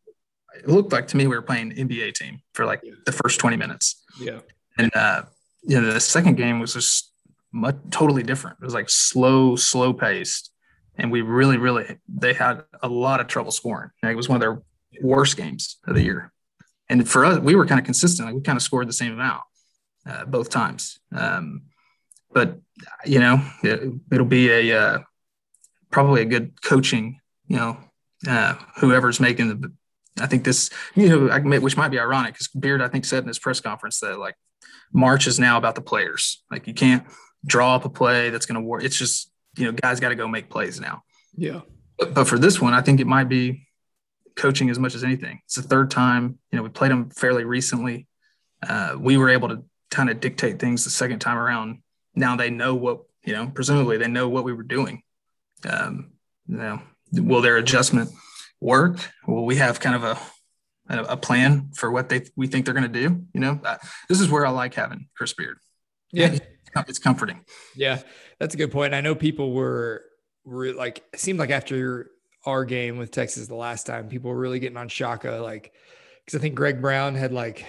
It 0.55 0.67
looked 0.67 0.91
like 0.91 1.07
to 1.09 1.17
me 1.17 1.27
we 1.27 1.35
were 1.35 1.41
playing 1.41 1.71
NBA 1.71 2.13
team 2.13 2.39
for 2.53 2.65
like 2.65 2.81
the 3.05 3.11
first 3.11 3.39
twenty 3.39 3.57
minutes. 3.57 4.03
Yeah. 4.19 4.39
And 4.77 4.95
uh, 4.95 5.23
you 5.63 5.79
know, 5.79 5.91
the 5.91 5.99
second 5.99 6.35
game 6.35 6.59
was 6.59 6.73
just 6.73 7.11
much, 7.51 7.75
totally 7.91 8.23
different. 8.23 8.57
It 8.62 8.65
was 8.65 8.73
like 8.73 8.89
slow, 8.89 9.55
slow 9.55 9.93
paced, 9.93 10.51
and 10.97 11.12
we 11.12 11.21
really, 11.21 11.57
really 11.57 11.97
they 12.07 12.33
had 12.33 12.63
a 12.81 12.88
lot 12.88 13.19
of 13.19 13.27
trouble 13.27 13.51
scoring. 13.51 13.89
Like, 14.01 14.13
it 14.13 14.15
was 14.15 14.29
one 14.29 14.38
of 14.38 14.41
their 14.41 14.62
worst 15.01 15.38
games 15.38 15.77
of 15.86 15.95
the 15.95 16.03
year. 16.03 16.31
And 16.89 17.07
for 17.07 17.25
us, 17.25 17.39
we 17.39 17.55
were 17.55 17.65
kind 17.65 17.79
of 17.79 17.86
consistent. 17.86 18.27
Like 18.27 18.36
we 18.36 18.41
kind 18.41 18.55
of 18.55 18.63
scored 18.63 18.88
the 18.88 18.93
same 18.93 19.13
amount 19.13 19.43
uh, 20.05 20.25
both 20.25 20.49
times. 20.49 20.99
Um, 21.15 21.63
but 22.31 22.60
you 23.05 23.19
know, 23.19 23.41
it, 23.63 23.91
will 24.12 24.25
be 24.25 24.49
a 24.49 24.79
uh, 24.79 24.99
probably 25.91 26.21
a 26.21 26.25
good 26.25 26.62
coaching. 26.62 27.19
You 27.47 27.57
know, 27.57 27.77
uh, 28.27 28.55
whoever's 28.77 29.19
making 29.19 29.49
the. 29.49 29.71
I 30.19 30.25
think 30.25 30.45
this, 30.45 30.71
you 30.95 31.10
know, 31.27 31.60
which 31.60 31.77
might 31.77 31.91
be 31.91 31.99
ironic 31.99 32.33
because 32.33 32.47
Beard, 32.47 32.81
I 32.81 32.88
think, 32.88 33.05
said 33.05 33.21
in 33.21 33.27
his 33.27 33.38
press 33.38 33.60
conference 33.60 33.99
that 33.99 34.17
like 34.17 34.36
March 34.91 35.27
is 35.27 35.39
now 35.39 35.57
about 35.57 35.75
the 35.75 35.81
players. 35.81 36.43
Like 36.49 36.65
you 36.67 36.73
can't 36.73 37.05
draw 37.47 37.75
up 37.75 37.86
a 37.86 37.89
play 37.89 38.29
that's 38.29 38.45
going 38.45 38.62
to 38.62 38.67
work. 38.67 38.83
It's 38.83 38.97
just 38.97 39.31
you 39.57 39.65
know, 39.65 39.71
guys 39.71 39.99
got 39.99 40.10
to 40.10 40.15
go 40.15 40.27
make 40.27 40.49
plays 40.49 40.79
now. 40.79 41.03
Yeah. 41.36 41.62
But, 41.97 42.13
but 42.13 42.27
for 42.27 42.38
this 42.38 42.62
one, 42.62 42.73
I 42.73 42.81
think 42.81 42.99
it 42.99 43.07
might 43.07 43.27
be 43.27 43.67
coaching 44.36 44.69
as 44.69 44.79
much 44.79 44.95
as 44.95 45.03
anything. 45.03 45.41
It's 45.45 45.55
the 45.55 45.63
third 45.63 45.89
time. 45.91 46.38
You 46.51 46.57
know, 46.57 46.63
we 46.63 46.69
played 46.69 46.91
them 46.91 47.10
fairly 47.10 47.43
recently. 47.43 48.07
Uh, 48.67 48.95
we 48.97 49.17
were 49.17 49.29
able 49.29 49.49
to 49.49 49.63
kind 49.89 50.10
of 50.10 50.19
dictate 50.19 50.60
things 50.60 50.83
the 50.83 50.89
second 50.89 51.19
time 51.19 51.38
around. 51.38 51.79
Now 52.15 52.36
they 52.36 52.49
know 52.49 52.75
what 52.75 53.01
you 53.23 53.33
know. 53.33 53.51
Presumably, 53.53 53.97
they 53.97 54.07
know 54.07 54.29
what 54.29 54.43
we 54.43 54.53
were 54.53 54.63
doing. 54.63 55.03
Um, 55.69 56.12
you 56.47 56.57
know, 56.57 56.81
will 57.13 57.41
their 57.41 57.57
adjustment 57.57 58.10
work? 58.60 58.97
Will 59.27 59.45
we 59.45 59.57
have 59.57 59.79
kind 59.79 59.95
of 59.95 60.03
a 60.03 60.17
a 60.89 61.17
plan 61.17 61.69
for 61.75 61.91
what 61.91 62.10
they 62.10 62.23
we 62.36 62.47
think 62.47 62.65
they're 62.65 62.73
going 62.73 62.91
to 62.91 63.07
do? 63.07 63.23
You 63.33 63.39
know, 63.39 63.60
uh, 63.63 63.77
this 64.10 64.19
is 64.19 64.29
where 64.29 64.45
I 64.45 64.49
like 64.49 64.73
having 64.73 65.07
Chris 65.15 65.33
Beard. 65.33 65.57
Yeah, 66.12 66.38
it's 66.88 66.99
comforting. 66.99 67.43
Yeah, 67.75 68.01
that's 68.39 68.53
a 68.53 68.58
good 68.58 68.71
point. 68.71 68.93
I 68.93 69.01
know 69.01 69.15
people 69.15 69.53
were 69.53 70.03
were 70.45 70.73
like 70.73 71.03
it 71.13 71.19
seemed 71.19 71.39
like 71.39 71.49
after 71.49 72.12
our 72.45 72.65
game 72.65 72.97
with 72.97 73.12
Texas 73.12 73.47
the 73.47 73.56
last 73.56 73.86
time, 73.86 74.08
people 74.08 74.32
were 74.32 74.38
really 74.38 74.60
getting 74.60 74.77
on 74.77 74.88
Shaka, 74.88 75.39
like 75.43 75.73
because 76.25 76.38
I 76.38 76.41
think 76.41 76.56
Greg 76.56 76.82
Brown 76.82 77.15
had 77.15 77.34
like 77.34 77.65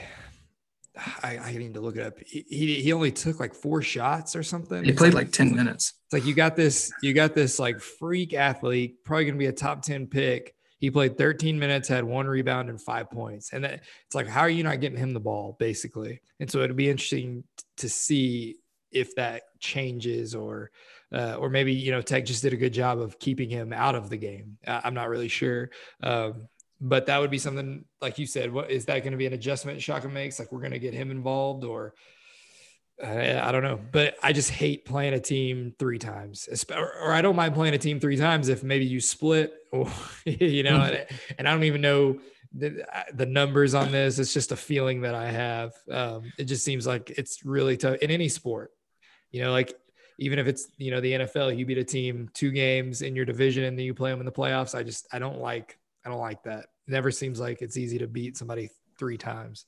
I, 1.23 1.39
I 1.39 1.53
need 1.53 1.75
to 1.75 1.81
look 1.81 1.97
it 1.97 2.05
up. 2.05 2.19
He, 2.27 2.45
he, 2.49 2.75
he 2.83 2.93
only 2.93 3.13
took 3.13 3.39
like 3.39 3.55
four 3.55 3.83
shots 3.83 4.35
or 4.35 4.43
something. 4.43 4.85
He 4.85 4.93
played 4.93 5.15
like, 5.15 5.27
like 5.27 5.33
ten 5.33 5.55
minutes. 5.55 5.95
It's 6.07 6.13
like 6.13 6.25
you 6.25 6.35
got 6.35 6.57
this 6.57 6.93
you 7.03 7.13
got 7.13 7.35
this 7.35 7.59
like 7.59 7.81
freak 7.81 8.35
athlete, 8.35 9.05
probably 9.05 9.25
going 9.25 9.35
to 9.35 9.39
be 9.39 9.47
a 9.47 9.53
top 9.53 9.83
ten 9.83 10.07
pick. 10.07 10.55
He 10.81 10.93
played 10.93 11.19
13 11.19 11.59
minutes, 11.59 11.89
had 11.89 12.05
one 12.05 12.29
rebound 12.29 12.69
and 12.69 12.81
five 12.81 13.11
points, 13.11 13.53
and 13.53 13.65
that, 13.65 13.83
it's 14.07 14.15
like 14.15 14.29
how 14.29 14.43
are 14.43 14.49
you 14.49 14.63
not 14.63 14.81
getting 14.81 14.99
him 14.99 15.13
the 15.13 15.21
ball 15.21 15.57
basically? 15.59 16.21
And 16.39 16.51
so 16.51 16.61
it'd 16.61 16.77
be 16.77 16.89
interesting 16.89 17.45
to 17.79 17.89
see 17.89 18.57
if 18.93 19.15
that 19.17 19.43
changes 19.61 20.35
or 20.35 20.71
uh, 21.13 21.35
or 21.35 21.49
maybe 21.49 21.73
you 21.73 21.91
know 21.91 22.03
Tech 22.03 22.25
just 22.25 22.43
did 22.43 22.53
a 22.53 22.57
good 22.57 22.73
job 22.73 22.99
of 22.99 23.19
keeping 23.19 23.49
him 23.49 23.73
out 23.73 23.95
of 23.95 24.11
the 24.11 24.17
game. 24.17 24.59
I'm 24.67 24.95
not 24.95 25.09
really 25.09 25.29
sure, 25.29 25.71
um, 26.03 26.49
but 26.81 27.07
that 27.07 27.19
would 27.19 27.31
be 27.31 27.39
something 27.39 27.85
like 28.01 28.19
you 28.19 28.27
said. 28.27 28.53
What 28.53 28.71
is 28.71 28.87
that 28.87 29.01
going 29.01 29.13
to 29.13 29.19
be 29.19 29.27
an 29.27 29.33
adjustment 29.33 29.81
Shaka 29.81 30.09
makes? 30.09 30.39
Like 30.39 30.53
we're 30.53 30.61
going 30.61 30.73
to 30.73 30.79
get 30.79 30.95
him 30.95 31.11
involved, 31.11 31.65
or 31.65 31.95
uh, 33.03 33.41
I 33.43 33.53
don't 33.53 33.63
know. 33.63 33.81
But 33.91 34.17
I 34.23 34.33
just 34.33 34.51
hate 34.51 34.85
playing 34.85 35.15
a 35.15 35.21
team 35.21 35.75
three 35.79 35.99
times, 35.99 36.49
or, 36.75 37.13
I 37.13 37.23
don't 37.23 37.37
mind 37.37 37.55
playing 37.55 37.75
a 37.75 37.79
team 37.79 38.01
three 38.01 38.17
times 38.17 38.49
if 38.49 38.63
maybe 38.63 38.85
you 38.85 39.01
split, 39.01 39.55
or 39.73 39.91
you 40.25 40.63
know, 40.63 40.83
and, 40.83 41.07
and 41.39 41.49
I 41.49 41.53
don't 41.53 41.65
even 41.65 41.81
know 41.81 42.19
the, 42.53 42.85
the 43.15 43.27
numbers 43.27 43.75
on 43.75 43.93
this. 43.93 44.19
It's 44.19 44.33
just 44.33 44.53
a 44.53 44.57
feeling 44.57 45.03
that 45.03 45.15
I 45.15 45.31
have. 45.31 45.73
Um, 45.91 46.33
it 46.39 46.45
just 46.45 46.65
seems 46.65 46.87
like 46.87 47.11
it's 47.11 47.45
really 47.45 47.77
tough 47.77 47.97
in 47.97 48.11
any 48.11 48.29
sport. 48.29 48.73
You 49.31 49.43
know, 49.43 49.53
like 49.53 49.75
even 50.19 50.39
if 50.39 50.47
it's 50.47 50.69
you 50.77 50.91
know 50.91 51.01
the 51.01 51.13
NFL, 51.13 51.57
you 51.57 51.67
beat 51.67 51.79
a 51.79 51.85
team 51.85 52.29
two 52.35 52.51
games 52.51 53.03
in 53.03 53.15
your 53.15 53.25
division 53.25 53.65
and 53.65 53.79
then 53.79 53.85
you 53.85 53.95
play 53.95 54.11
them 54.11 54.21
in 54.21 54.27
the 54.27 54.33
playoffs. 54.33 54.75
I 54.75 54.83
just 54.83 55.07
I 55.13 55.19
don't 55.19 55.39
like 55.39 55.79
I 56.05 56.11
don't 56.11 56.21
like 56.21 56.43
that. 56.45 56.67
It 56.87 56.91
never 56.91 57.11
seems 57.11 57.41
like 57.41 57.63
it's 57.63 57.77
easy 57.77 57.99
to 57.99 58.07
beat 58.07 58.37
somebody 58.37 58.71
three 58.99 59.19
times. 59.19 59.67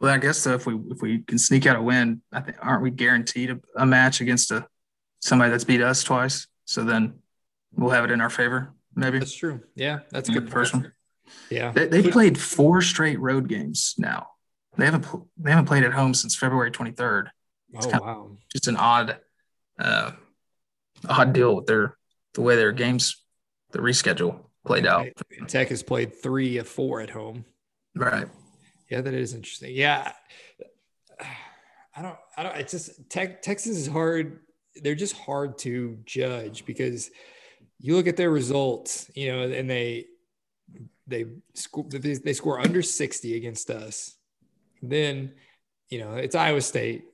Well, 0.00 0.12
I 0.12 0.18
guess 0.18 0.38
so 0.38 0.54
if 0.54 0.66
we 0.66 0.74
if 0.90 1.00
we 1.00 1.20
can 1.20 1.38
sneak 1.38 1.66
out 1.66 1.76
a 1.76 1.82
win, 1.82 2.22
I 2.32 2.40
think 2.40 2.56
aren't 2.60 2.82
we 2.82 2.90
guaranteed 2.90 3.50
a, 3.50 3.60
a 3.76 3.86
match 3.86 4.20
against 4.20 4.50
a 4.50 4.66
somebody 5.20 5.50
that's 5.50 5.64
beat 5.64 5.80
us 5.80 6.02
twice? 6.02 6.48
So 6.64 6.82
then 6.82 7.14
we'll 7.76 7.90
have 7.90 8.04
it 8.04 8.10
in 8.10 8.20
our 8.20 8.30
favor. 8.30 8.74
Maybe 8.96 9.20
that's 9.20 9.34
true. 9.34 9.60
Yeah, 9.74 10.00
that's 10.10 10.28
a 10.28 10.32
good 10.32 10.50
first 10.50 10.74
one. 10.74 10.92
Yeah, 11.50 11.70
they, 11.70 11.86
they 11.86 12.10
played 12.10 12.36
four 12.36 12.82
straight 12.82 13.20
road 13.20 13.48
games 13.48 13.94
now. 13.96 14.28
They 14.76 14.86
haven't 14.86 15.06
they 15.38 15.50
haven't 15.50 15.66
played 15.66 15.84
at 15.84 15.92
home 15.92 16.14
since 16.14 16.34
February 16.34 16.72
23rd. 16.72 17.28
It's 17.72 17.86
oh 17.86 17.98
wow! 18.00 18.30
Just 18.50 18.68
an 18.68 18.76
odd, 18.76 19.18
uh, 19.78 20.12
odd 21.08 21.32
deal 21.32 21.56
with 21.56 21.66
their 21.66 21.96
the 22.34 22.42
way 22.42 22.56
their 22.56 22.72
games, 22.72 23.24
the 23.72 23.78
reschedule 23.78 24.40
played 24.66 24.86
out. 24.86 25.06
Tech 25.48 25.68
has 25.68 25.82
played 25.82 26.14
three 26.14 26.58
of 26.58 26.68
four 26.68 27.00
at 27.00 27.10
home. 27.10 27.44
Right. 27.94 28.26
Yeah, 28.90 29.00
that 29.00 29.14
is 29.14 29.34
interesting. 29.34 29.74
Yeah, 29.74 30.12
I 31.96 32.02
don't. 32.02 32.16
I 32.36 32.42
don't. 32.42 32.56
It's 32.56 32.72
just 32.72 33.10
Tech, 33.10 33.42
Texas 33.42 33.76
is 33.76 33.86
hard. 33.86 34.40
They're 34.76 34.94
just 34.94 35.16
hard 35.16 35.58
to 35.58 35.98
judge 36.04 36.64
because 36.64 37.10
you 37.78 37.96
look 37.96 38.06
at 38.06 38.16
their 38.16 38.30
results, 38.30 39.10
you 39.14 39.32
know, 39.32 39.42
and 39.42 39.68
they 39.68 40.06
they 41.06 41.26
score 41.54 41.84
they, 41.88 42.14
they 42.14 42.32
score 42.32 42.60
under 42.60 42.82
60 42.82 43.36
against 43.36 43.70
us. 43.70 44.16
Then, 44.82 45.32
you 45.90 45.98
know, 45.98 46.14
it's 46.14 46.34
Iowa 46.34 46.60
State. 46.60 47.04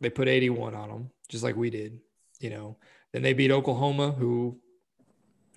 They 0.00 0.10
put 0.10 0.28
81 0.28 0.74
on 0.74 0.88
them, 0.88 1.10
just 1.28 1.44
like 1.44 1.56
we 1.56 1.70
did. 1.70 1.98
You 2.38 2.50
know, 2.50 2.76
then 3.12 3.22
they 3.22 3.32
beat 3.32 3.50
Oklahoma, 3.50 4.12
who 4.12 4.58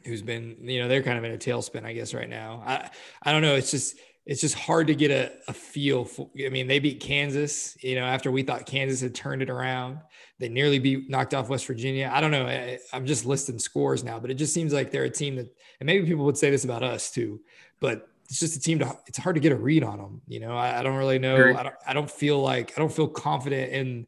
who's 0.05 0.21
been, 0.21 0.57
you 0.61 0.81
know, 0.81 0.89
they're 0.89 1.03
kind 1.03 1.17
of 1.17 1.23
in 1.23 1.31
a 1.31 1.37
tailspin, 1.37 1.85
I 1.85 1.93
guess, 1.93 2.13
right 2.13 2.29
now. 2.29 2.61
I 2.65 2.89
I 3.21 3.31
don't 3.31 3.41
know. 3.41 3.55
It's 3.55 3.71
just 3.71 3.95
it's 4.25 4.39
just 4.39 4.55
hard 4.55 4.87
to 4.87 4.95
get 4.95 5.11
a, 5.11 5.31
a 5.47 5.53
feel 5.53 6.05
for 6.05 6.29
I 6.45 6.49
mean, 6.49 6.67
they 6.67 6.79
beat 6.79 6.99
Kansas, 6.99 7.77
you 7.81 7.95
know, 7.95 8.05
after 8.05 8.31
we 8.31 8.43
thought 8.43 8.65
Kansas 8.65 9.01
had 9.01 9.13
turned 9.13 9.41
it 9.41 9.49
around. 9.49 9.99
They 10.39 10.49
nearly 10.49 10.79
beat 10.79 11.09
knocked 11.09 11.33
off 11.33 11.49
West 11.49 11.67
Virginia. 11.67 12.09
I 12.13 12.21
don't 12.21 12.31
know. 12.31 12.45
I, 12.45 12.79
I'm 12.91 13.05
just 13.05 13.25
listing 13.25 13.59
scores 13.59 14.03
now, 14.03 14.19
but 14.19 14.31
it 14.31 14.35
just 14.35 14.53
seems 14.53 14.73
like 14.73 14.91
they're 14.91 15.03
a 15.03 15.09
team 15.09 15.35
that 15.35 15.47
and 15.79 15.87
maybe 15.87 16.05
people 16.05 16.25
would 16.25 16.37
say 16.37 16.49
this 16.49 16.63
about 16.63 16.83
us 16.83 17.11
too, 17.11 17.41
but 17.79 18.07
it's 18.29 18.39
just 18.39 18.55
a 18.55 18.59
team 18.59 18.79
to 18.79 18.97
it's 19.05 19.17
hard 19.17 19.35
to 19.35 19.41
get 19.41 19.51
a 19.51 19.55
read 19.55 19.83
on 19.83 19.97
them. 19.97 20.21
You 20.27 20.39
know, 20.39 20.55
I, 20.55 20.79
I 20.79 20.83
don't 20.83 20.95
really 20.95 21.19
know. 21.19 21.53
I 21.55 21.63
don't 21.63 21.75
I 21.87 21.93
don't 21.93 22.09
feel 22.09 22.41
like 22.41 22.73
I 22.77 22.79
don't 22.79 22.91
feel 22.91 23.07
confident 23.07 23.71
in 23.73 24.07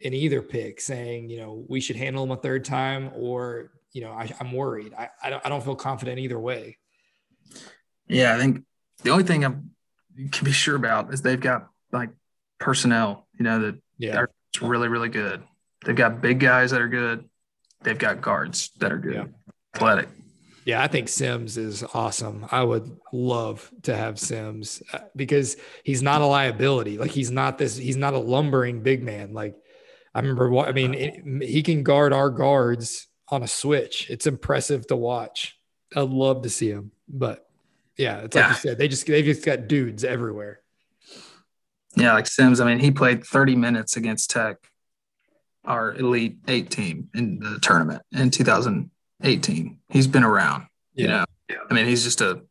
in 0.00 0.14
either 0.14 0.42
pick 0.42 0.80
saying, 0.80 1.28
you 1.30 1.38
know, 1.38 1.64
we 1.68 1.80
should 1.80 1.96
handle 1.96 2.24
them 2.24 2.36
a 2.36 2.40
third 2.40 2.64
time 2.64 3.10
or, 3.14 3.72
you 3.92 4.02
know, 4.02 4.10
I, 4.10 4.30
am 4.40 4.52
worried. 4.52 4.92
I, 4.94 5.08
I, 5.22 5.30
don't, 5.30 5.46
I 5.46 5.48
don't 5.48 5.64
feel 5.64 5.76
confident 5.76 6.18
either 6.18 6.38
way. 6.38 6.78
Yeah. 8.06 8.34
I 8.34 8.38
think 8.38 8.64
the 9.02 9.10
only 9.10 9.24
thing 9.24 9.44
I 9.44 9.54
can 10.30 10.44
be 10.44 10.52
sure 10.52 10.76
about 10.76 11.12
is 11.12 11.22
they've 11.22 11.40
got 11.40 11.68
like 11.92 12.10
personnel, 12.58 13.26
you 13.38 13.44
know, 13.44 13.60
that 13.60 13.76
yeah. 13.98 14.16
are 14.16 14.30
really, 14.60 14.88
really 14.88 15.08
good. 15.08 15.42
They've 15.84 15.96
got 15.96 16.20
big 16.20 16.40
guys 16.40 16.70
that 16.70 16.80
are 16.80 16.88
good. 16.88 17.28
They've 17.82 17.98
got 17.98 18.20
guards 18.20 18.70
that 18.78 18.92
are 18.92 18.98
good, 18.98 19.14
yeah. 19.14 19.24
athletic. 19.74 20.08
Yeah, 20.64 20.82
I 20.82 20.88
think 20.88 21.08
Sims 21.08 21.58
is 21.58 21.84
awesome. 21.92 22.46
I 22.50 22.64
would 22.64 22.96
love 23.12 23.70
to 23.82 23.94
have 23.94 24.18
Sims 24.18 24.82
uh, 24.94 25.00
because 25.14 25.58
he's 25.82 26.02
not 26.02 26.22
a 26.22 26.26
liability. 26.26 26.96
Like 26.96 27.10
he's 27.10 27.30
not 27.30 27.58
this. 27.58 27.76
He's 27.76 27.98
not 27.98 28.14
a 28.14 28.18
lumbering 28.18 28.82
big 28.82 29.02
man. 29.02 29.34
Like 29.34 29.56
I 30.14 30.20
remember 30.20 30.48
what 30.48 30.68
I 30.68 30.72
mean. 30.72 30.94
It, 30.94 31.48
he 31.48 31.62
can 31.62 31.82
guard 31.82 32.12
our 32.12 32.30
guards 32.30 33.08
on 33.28 33.42
a 33.42 33.48
switch. 33.48 34.08
It's 34.10 34.26
impressive 34.26 34.86
to 34.88 34.96
watch. 34.96 35.58
I'd 35.96 36.08
love 36.08 36.42
to 36.42 36.50
see 36.50 36.70
him, 36.70 36.92
but 37.08 37.46
yeah, 37.96 38.18
it's 38.18 38.34
like 38.34 38.44
yeah. 38.44 38.50
you 38.50 38.54
said. 38.56 38.78
They 38.78 38.88
just 38.88 39.06
they 39.06 39.22
just 39.22 39.44
got 39.44 39.68
dudes 39.68 40.04
everywhere. 40.04 40.60
Yeah, 41.96 42.14
like 42.14 42.26
Sims. 42.26 42.60
I 42.60 42.66
mean, 42.66 42.80
he 42.80 42.90
played 42.90 43.24
30 43.24 43.54
minutes 43.56 43.96
against 43.96 44.30
Tech, 44.30 44.56
our 45.64 45.94
Elite 45.94 46.38
Eight 46.48 46.70
team 46.70 47.08
in 47.14 47.38
the 47.38 47.58
tournament 47.60 48.02
in 48.12 48.30
2018. 48.30 49.78
He's 49.88 50.06
been 50.06 50.24
around. 50.24 50.66
Yeah. 50.94 51.24
You 51.48 51.56
know, 51.56 51.62
I 51.70 51.74
mean, 51.74 51.86
he's 51.86 52.02
just 52.02 52.20
a 52.20 52.42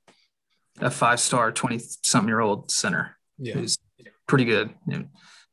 a 0.79 0.89
five 0.89 1.19
star, 1.19 1.51
20 1.51 1.79
something 2.01 2.27
year 2.27 2.39
old 2.39 2.71
center. 2.71 3.17
Yeah, 3.37 3.57
he's 3.57 3.77
pretty 4.27 4.45
good 4.45 4.73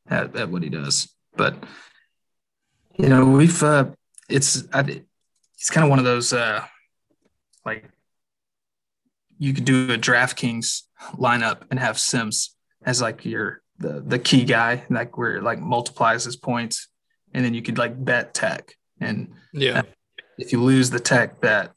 at, 0.08 0.36
at 0.36 0.48
what 0.48 0.62
he 0.62 0.68
does. 0.68 1.08
But 1.36 1.54
you 2.96 3.08
know, 3.08 3.24
we've 3.24 3.62
uh, 3.62 3.86
it's 4.28 4.64
I, 4.72 4.80
it's 5.54 5.70
kind 5.70 5.84
of 5.84 5.90
one 5.90 5.98
of 5.98 6.04
those 6.04 6.32
uh, 6.32 6.64
like 7.64 7.88
you 9.38 9.52
could 9.52 9.64
do 9.64 9.92
a 9.92 9.98
DraftKings 9.98 10.82
lineup 11.14 11.62
and 11.70 11.78
have 11.78 11.98
Sims 11.98 12.56
as 12.84 13.00
like 13.00 13.24
your 13.24 13.62
the 13.78 14.02
the 14.06 14.18
key 14.18 14.44
guy, 14.44 14.84
like 14.90 15.16
where 15.16 15.36
it 15.36 15.42
like 15.42 15.58
multiplies 15.58 16.24
his 16.24 16.36
points, 16.36 16.88
and 17.32 17.44
then 17.44 17.54
you 17.54 17.62
could 17.62 17.78
like 17.78 18.02
bet 18.02 18.34
Tech, 18.34 18.74
and 19.00 19.32
yeah, 19.52 19.82
if 20.38 20.52
you 20.52 20.62
lose 20.62 20.90
the 20.90 21.00
Tech 21.00 21.40
bet, 21.40 21.72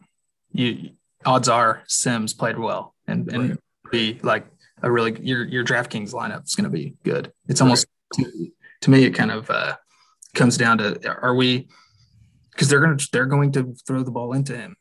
you 0.51 0.91
odds 1.25 1.49
are 1.49 1.83
Sims 1.87 2.33
played 2.33 2.57
well 2.57 2.93
and, 3.07 3.31
and 3.31 3.49
right. 3.49 3.59
be 3.91 4.19
like 4.23 4.45
a 4.81 4.91
really 4.91 5.17
your 5.21 5.45
your 5.45 5.63
DraftKings 5.63 6.13
lineup 6.13 6.45
is 6.45 6.55
going 6.55 6.65
to 6.65 6.69
be 6.69 6.95
good. 7.03 7.31
It's 7.47 7.61
almost 7.61 7.87
right. 8.17 8.27
to, 8.27 8.51
to, 8.81 8.89
me 8.89 9.05
it 9.05 9.11
kind 9.11 9.31
of 9.31 9.49
uh, 9.49 9.75
comes 10.33 10.57
down 10.57 10.79
to 10.79 11.19
are 11.21 11.35
we 11.35 11.67
because 12.51 12.69
they're 12.69 12.79
going 12.79 12.97
to 12.97 13.09
they're 13.11 13.25
going 13.25 13.51
to 13.53 13.75
throw 13.85 14.03
the 14.03 14.11
ball 14.11 14.33
into 14.33 14.55
him. 14.55 14.75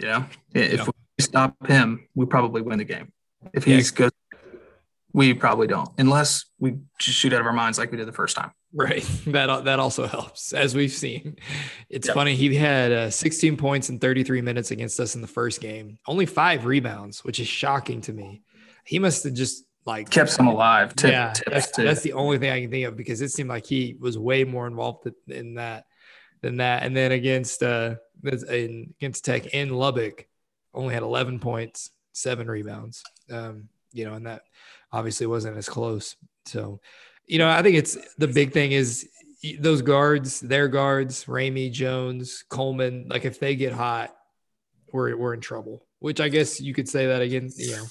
You 0.00 0.06
know, 0.08 0.26
if 0.54 0.80
yeah. 0.80 0.84
we 0.86 1.22
stop 1.22 1.54
him, 1.66 2.08
we 2.14 2.26
probably 2.26 2.62
win 2.62 2.78
the 2.78 2.84
game. 2.84 3.12
If 3.52 3.64
he's 3.64 3.92
yeah. 3.92 3.96
good, 3.96 4.12
we 5.12 5.34
probably 5.34 5.66
don't, 5.66 5.88
unless 5.98 6.46
we 6.58 6.78
just 6.98 7.18
shoot 7.18 7.32
out 7.32 7.40
of 7.40 7.46
our 7.46 7.52
minds 7.52 7.78
like 7.78 7.90
we 7.90 7.96
did 7.96 8.08
the 8.08 8.12
first 8.12 8.36
time. 8.36 8.50
Right. 8.72 9.08
That 9.26 9.64
that 9.64 9.78
also 9.78 10.06
helps, 10.06 10.52
as 10.52 10.74
we've 10.74 10.92
seen. 10.92 11.36
It's 11.88 12.08
yep. 12.08 12.14
funny. 12.14 12.34
He 12.34 12.54
had 12.54 12.92
uh, 12.92 13.10
16 13.10 13.56
points 13.56 13.88
in 13.88 13.98
33 13.98 14.42
minutes 14.42 14.70
against 14.70 14.98
us 14.98 15.14
in 15.14 15.20
the 15.20 15.28
first 15.28 15.60
game. 15.60 15.98
Only 16.06 16.26
five 16.26 16.66
rebounds, 16.66 17.24
which 17.24 17.38
is 17.38 17.46
shocking 17.46 18.00
to 18.02 18.12
me. 18.12 18.42
He 18.84 18.98
must 18.98 19.24
have 19.24 19.34
just 19.34 19.64
like 19.86 20.10
kept 20.10 20.36
them 20.36 20.46
alive. 20.46 20.94
Tip, 20.96 21.10
yeah, 21.10 21.34
that's, 21.46 21.70
that's, 21.70 22.02
the 22.02 22.14
only 22.14 22.38
thing 22.38 22.50
I 22.50 22.60
can 22.60 22.70
think 22.70 22.86
of 22.86 22.96
because 22.96 23.20
it 23.20 23.30
seemed 23.30 23.50
like 23.50 23.66
he 23.66 23.96
was 24.00 24.18
way 24.18 24.44
more 24.44 24.66
involved 24.66 25.08
in 25.28 25.54
that 25.54 25.86
than 26.40 26.56
that. 26.56 26.82
And 26.82 26.96
then 26.96 27.12
against 27.12 27.62
uh 27.62 27.96
in, 28.22 28.94
against 28.98 29.24
Tech 29.24 29.46
in 29.46 29.70
Lubbock, 29.70 30.26
only 30.72 30.94
had 30.94 31.02
11 31.02 31.38
points, 31.40 31.90
seven 32.12 32.48
rebounds. 32.48 33.02
Um, 33.30 33.68
you 33.92 34.04
know, 34.04 34.14
and 34.14 34.26
that 34.26 34.42
obviously 34.92 35.26
wasn't 35.26 35.56
as 35.56 35.68
close. 35.68 36.16
So, 36.46 36.80
you 37.26 37.38
know, 37.38 37.48
I 37.48 37.62
think 37.62 37.76
it's 37.76 37.96
the 38.16 38.28
big 38.28 38.52
thing 38.52 38.72
is 38.72 39.08
those 39.58 39.82
guards, 39.82 40.40
their 40.40 40.68
guards, 40.68 41.24
Ramey, 41.24 41.70
Jones, 41.70 42.44
Coleman. 42.48 43.06
Like 43.08 43.24
if 43.24 43.38
they 43.38 43.56
get 43.56 43.72
hot, 43.72 44.14
we're 44.92 45.16
we're 45.16 45.34
in 45.34 45.40
trouble. 45.40 45.86
Which 45.98 46.20
I 46.20 46.28
guess 46.28 46.60
you 46.60 46.74
could 46.74 46.88
say 46.88 47.06
that 47.06 47.22
again. 47.22 47.50
You 47.56 47.76
know, 47.76 47.86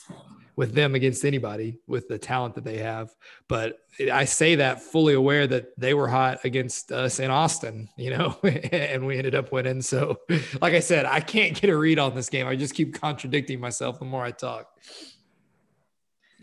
with 0.56 0.74
them 0.74 0.96
against 0.96 1.26
anybody 1.26 1.80
with 1.88 2.08
the 2.08 2.18
talent 2.18 2.56
that 2.56 2.64
they 2.64 2.78
have. 2.78 3.10
But 3.48 3.80
I 4.12 4.26
say 4.26 4.56
that 4.56 4.82
fully 4.82 5.14
aware 5.14 5.48
that 5.48 5.78
they 5.78 5.94
were 5.94 6.08
hot 6.08 6.40
against 6.44 6.92
us 6.92 7.20
in 7.20 7.32
Austin, 7.32 7.90
you 7.98 8.12
know, 8.12 8.38
and 8.44 9.06
we 9.06 9.18
ended 9.18 9.36
up 9.36 9.52
winning. 9.52 9.82
So, 9.82 10.18
like 10.62 10.74
I 10.74 10.80
said, 10.80 11.06
I 11.06 11.20
can't 11.20 11.60
get 11.60 11.70
a 11.70 11.78
read 11.78 12.00
on 12.00 12.16
this 12.16 12.30
game. 12.30 12.48
I 12.48 12.56
just 12.56 12.76
keep 12.76 13.00
contradicting 13.00 13.60
myself 13.60 14.00
the 14.00 14.06
more 14.06 14.24
I 14.24 14.32
talk. 14.32 14.68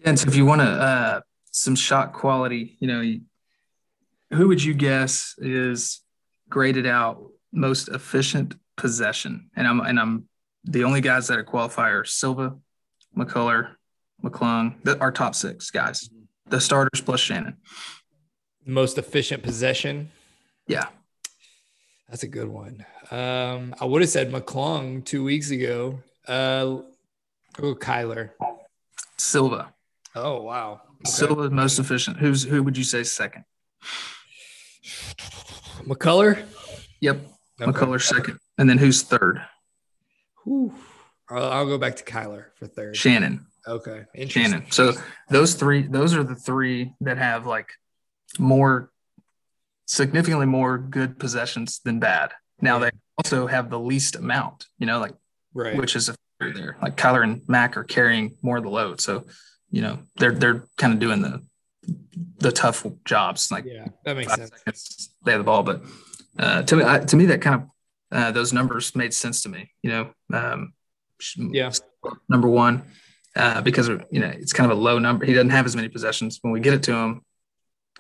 And 0.05 0.19
so, 0.19 0.29
if 0.29 0.35
you 0.35 0.47
want 0.47 0.61
to, 0.61 0.69
uh, 0.69 1.21
some 1.53 1.75
shot 1.75 2.13
quality, 2.13 2.77
you 2.81 2.87
know, 2.87 3.19
who 4.33 4.49
would 4.49 4.63
you 4.63 4.75
guess 4.75 5.35
is 5.39 6.01
graded 6.49 6.87
out 6.87 7.31
most 7.53 7.89
efficient 7.89 8.55
possession? 8.77 9.51
And 9.57 9.67
I'm, 9.67 9.81
and 9.81 9.99
I'm, 9.99 10.27
the 10.65 10.85
only 10.85 11.01
guys 11.01 11.29
that 11.29 11.39
are 11.39 11.45
qualifier 11.45 12.07
Silva, 12.07 12.55
McCullar, 13.17 13.77
McClung, 14.23 14.75
the, 14.85 14.99
our 15.01 15.13
top 15.13 15.35
six 15.35 15.71
guys, 15.71 16.11
the 16.47 16.61
starters 16.61 17.01
plus 17.01 17.21
Shannon. 17.21 17.57
Most 18.67 18.99
efficient 18.99 19.43
possession. 19.43 20.11
Yeah. 20.67 20.87
That's 22.09 22.23
a 22.23 22.29
good 22.29 22.49
one. 22.49 22.85
Um, 23.11 23.75
I 23.81 23.85
would 23.85 24.03
have 24.03 24.11
said 24.11 24.31
McClung 24.33 25.05
two 25.05 25.25
weeks 25.25 25.51
ago. 25.51 26.01
Uh, 26.27 26.83
oh, 27.61 27.75
Kyler. 27.75 28.31
Silva. 29.17 29.73
Oh, 30.15 30.43
wow. 30.43 30.83
Okay. 31.03 31.11
Silva 31.11 31.51
most 31.51 31.79
efficient. 31.79 32.19
Who's 32.19 32.43
who 32.43 32.63
would 32.63 32.77
you 32.77 32.85
say 32.85 33.05
second? 33.05 33.45
McCullar. 35.85 36.45
Yep. 37.01 37.21
Okay. 37.61 37.71
McCullar 37.71 38.03
second. 38.03 38.39
And 38.59 38.69
then 38.69 38.79
who's 38.79 39.03
third? 39.03 39.41
Whew. 40.45 40.75
I'll, 41.29 41.45
I'll 41.45 41.67
go 41.67 41.79
back 41.79 41.97
to 41.97 42.05
Kyler 42.05 42.47
for 42.57 42.67
third. 42.67 42.97
Shannon. 42.97 43.47
Okay. 43.67 44.05
Shannon. 44.29 44.71
So 44.71 44.93
those 45.29 45.55
three, 45.55 45.83
those 45.83 46.15
are 46.15 46.25
the 46.25 46.37
three 46.37 46.93
that 47.01 47.19
have 47.19 47.47
like 47.47 47.71
more 48.39 48.91
significantly 49.87 50.47
more 50.47 50.79
good 50.79 51.19
possessions 51.19 51.81
than 51.85 51.99
bad. 51.99 52.33
Now 52.61 52.79
they 52.79 52.91
also 53.19 53.47
have 53.47 53.71
the 53.71 53.79
least 53.79 54.17
amount, 54.17 54.67
you 54.79 54.87
know, 54.87 55.01
like 55.01 55.15
right, 55.55 55.77
which 55.77 55.97
is 55.97 56.09
a 56.09 56.15
there. 56.41 56.77
Like 56.81 56.97
Kyler 56.97 57.23
and 57.23 57.43
Mac 57.49 57.77
are 57.77 57.85
carrying 57.85 58.37
more 58.43 58.57
of 58.57 58.63
the 58.63 58.71
load. 58.71 59.01
So, 59.01 59.27
you 59.71 59.83
know, 59.83 60.01
they're 60.17 60.33
they're 60.33 60.65
kind 60.79 60.93
of 60.93 60.99
doing 60.99 61.23
the 61.23 61.45
the 62.39 62.53
tough 62.53 62.87
jobs. 63.05 63.51
Like 63.51 63.65
yeah, 63.67 63.87
that 64.05 64.17
makes 64.17 64.35
sense. 64.35 65.11
They 65.25 65.33
have 65.33 65.41
the 65.41 65.45
ball, 65.45 65.63
but 65.63 65.83
uh, 66.39 66.63
to 66.63 66.77
me, 66.77 66.85
I, 66.85 66.99
to 67.01 67.17
me, 67.17 67.27
that 67.27 67.43
kind 67.43 67.63
of 67.63 67.69
uh, 68.11 68.33
those 68.33 68.53
numbers 68.53 68.97
made 68.97 69.13
sense 69.13 69.43
to 69.43 69.49
me. 69.49 69.71
You 69.83 69.91
know, 69.91 70.11
um, 70.33 70.73
yeah. 71.37 71.73
Number 72.29 72.49
one, 72.49 72.85
uh, 73.37 73.61
because 73.61 73.89
you 73.89 74.21
know 74.21 74.29
it's 74.29 74.53
kind 74.53 74.71
of 74.71 74.77
a 74.77 74.81
low 74.81 74.99
number. 74.99 75.25
He 75.25 75.33
doesn't 75.33 75.51
have 75.51 75.67
as 75.67 75.77
many 75.77 75.89
possessions. 75.89 76.39
When 76.43 76.53
we 76.53 76.61
get 76.61 76.75
it 76.75 76.83
to 76.85 76.95
him, 76.95 77.23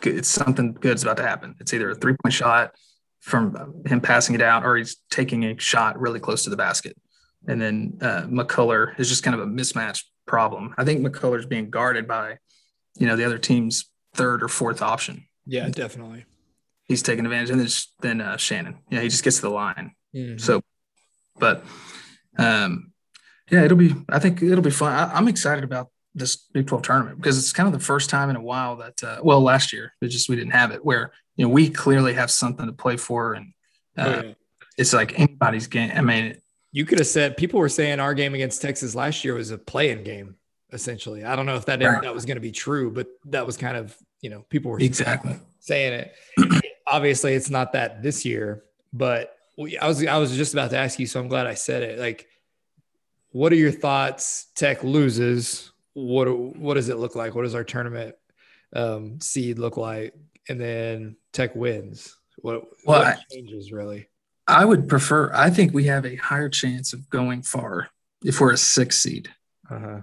it's 0.02 0.28
something 0.28 0.72
good's 0.72 1.02
about 1.02 1.18
to 1.18 1.22
happen. 1.22 1.54
It's 1.60 1.72
either 1.72 1.90
a 1.90 1.94
three 1.94 2.16
point 2.22 2.32
shot 2.32 2.74
from 3.20 3.82
him 3.86 4.00
passing 4.00 4.34
it 4.34 4.42
out, 4.42 4.64
or 4.64 4.76
he's 4.76 4.96
taking 5.10 5.44
a 5.44 5.58
shot 5.58 6.00
really 6.00 6.20
close 6.20 6.44
to 6.44 6.50
the 6.50 6.56
basket. 6.56 6.96
And 7.46 7.60
then 7.60 7.98
uh, 8.00 8.22
McCullar 8.22 8.98
is 8.98 9.08
just 9.08 9.22
kind 9.22 9.34
of 9.34 9.40
a 9.40 9.46
mismatch 9.46 10.04
problem. 10.26 10.74
I 10.76 10.84
think 10.84 11.06
McCullar's 11.06 11.46
being 11.46 11.70
guarded 11.70 12.06
by, 12.06 12.38
you 12.98 13.06
know, 13.06 13.16
the 13.16 13.24
other 13.24 13.38
team's 13.38 13.90
third 14.14 14.42
or 14.42 14.48
fourth 14.48 14.82
option. 14.82 15.26
Yeah, 15.46 15.68
definitely. 15.68 16.24
He's 16.86 17.02
taking 17.02 17.24
advantage, 17.24 17.50
and 17.50 17.60
then 17.60 17.68
then 18.00 18.20
uh, 18.20 18.36
Shannon. 18.36 18.78
Yeah, 18.90 19.00
he 19.00 19.08
just 19.08 19.22
gets 19.22 19.36
to 19.36 19.42
the 19.42 19.50
line. 19.50 19.94
Mm-hmm. 20.14 20.38
So, 20.38 20.60
but 21.38 21.64
um, 22.36 22.89
yeah, 23.50 23.64
it'll 23.64 23.76
be. 23.76 23.94
I 24.08 24.18
think 24.18 24.42
it'll 24.42 24.62
be 24.62 24.70
fun. 24.70 24.92
I, 24.92 25.18
am 25.18 25.28
excited 25.28 25.64
about 25.64 25.88
this 26.14 26.36
Big 26.36 26.66
12 26.66 26.82
tournament 26.82 27.16
because 27.16 27.38
it's 27.38 27.52
kind 27.52 27.66
of 27.66 27.72
the 27.72 27.84
first 27.84 28.10
time 28.10 28.30
in 28.30 28.36
a 28.36 28.40
while 28.40 28.76
that, 28.76 29.02
uh, 29.02 29.20
well, 29.22 29.40
last 29.40 29.72
year 29.72 29.92
it 30.00 30.08
just 30.08 30.28
we 30.28 30.36
didn't 30.36 30.52
have 30.52 30.72
it 30.72 30.84
where 30.84 31.12
you 31.36 31.44
know 31.44 31.52
we 31.52 31.70
clearly 31.70 32.14
have 32.14 32.30
something 32.30 32.66
to 32.66 32.72
play 32.72 32.96
for, 32.96 33.34
and 33.34 33.52
uh, 33.96 34.04
oh, 34.04 34.26
yeah. 34.26 34.32
it's 34.76 34.92
like 34.92 35.18
anybody's 35.18 35.66
game. 35.66 35.92
I 35.94 36.00
mean, 36.00 36.36
you 36.72 36.84
could 36.84 36.98
have 36.98 37.08
said 37.08 37.36
people 37.36 37.60
were 37.60 37.68
saying 37.68 38.00
our 38.00 38.14
game 38.14 38.34
against 38.34 38.62
Texas 38.62 38.94
last 38.94 39.24
year 39.24 39.34
was 39.34 39.50
a 39.50 39.58
playing 39.58 40.04
game. 40.04 40.36
Essentially, 40.72 41.24
I 41.24 41.34
don't 41.34 41.46
know 41.46 41.56
if 41.56 41.66
that 41.66 41.82
right. 41.82 42.02
that 42.02 42.14
was 42.14 42.24
going 42.24 42.36
to 42.36 42.40
be 42.40 42.52
true, 42.52 42.92
but 42.92 43.08
that 43.26 43.44
was 43.44 43.56
kind 43.56 43.76
of 43.76 43.96
you 44.20 44.30
know 44.30 44.44
people 44.48 44.70
were 44.70 44.78
exactly 44.78 45.36
saying 45.60 45.92
it. 45.92 46.14
Obviously, 46.86 47.34
it's 47.34 47.50
not 47.50 47.72
that 47.72 48.02
this 48.02 48.24
year, 48.24 48.62
but 48.92 49.36
we, 49.58 49.76
I 49.78 49.88
was 49.88 50.04
I 50.06 50.18
was 50.18 50.36
just 50.36 50.52
about 50.52 50.70
to 50.70 50.78
ask 50.78 50.98
you, 50.98 51.06
so 51.06 51.18
I'm 51.18 51.28
glad 51.28 51.46
I 51.46 51.54
said 51.54 51.82
it. 51.82 51.98
Like 51.98 52.28
what 53.32 53.52
are 53.52 53.56
your 53.56 53.72
thoughts? 53.72 54.46
Tech 54.54 54.82
loses. 54.84 55.72
What 55.94 56.28
what 56.28 56.74
does 56.74 56.88
it 56.88 56.98
look 56.98 57.16
like? 57.16 57.34
What 57.34 57.42
does 57.42 57.54
our 57.54 57.64
tournament 57.64 58.14
um, 58.74 59.20
seed 59.20 59.58
look 59.58 59.76
like? 59.76 60.14
And 60.48 60.60
then 60.60 61.16
Tech 61.32 61.54
wins. 61.54 62.16
What, 62.38 62.64
well, 62.84 63.02
what 63.02 63.18
changes 63.30 63.72
really? 63.72 64.08
I 64.46 64.64
would 64.64 64.88
prefer. 64.88 65.32
I 65.32 65.50
think 65.50 65.72
we 65.72 65.84
have 65.84 66.04
a 66.06 66.16
higher 66.16 66.48
chance 66.48 66.92
of 66.92 67.08
going 67.10 67.42
far 67.42 67.88
if 68.24 68.40
we're 68.40 68.52
a 68.52 68.56
six 68.56 69.00
seed 69.00 69.28
uh-huh. 69.70 70.00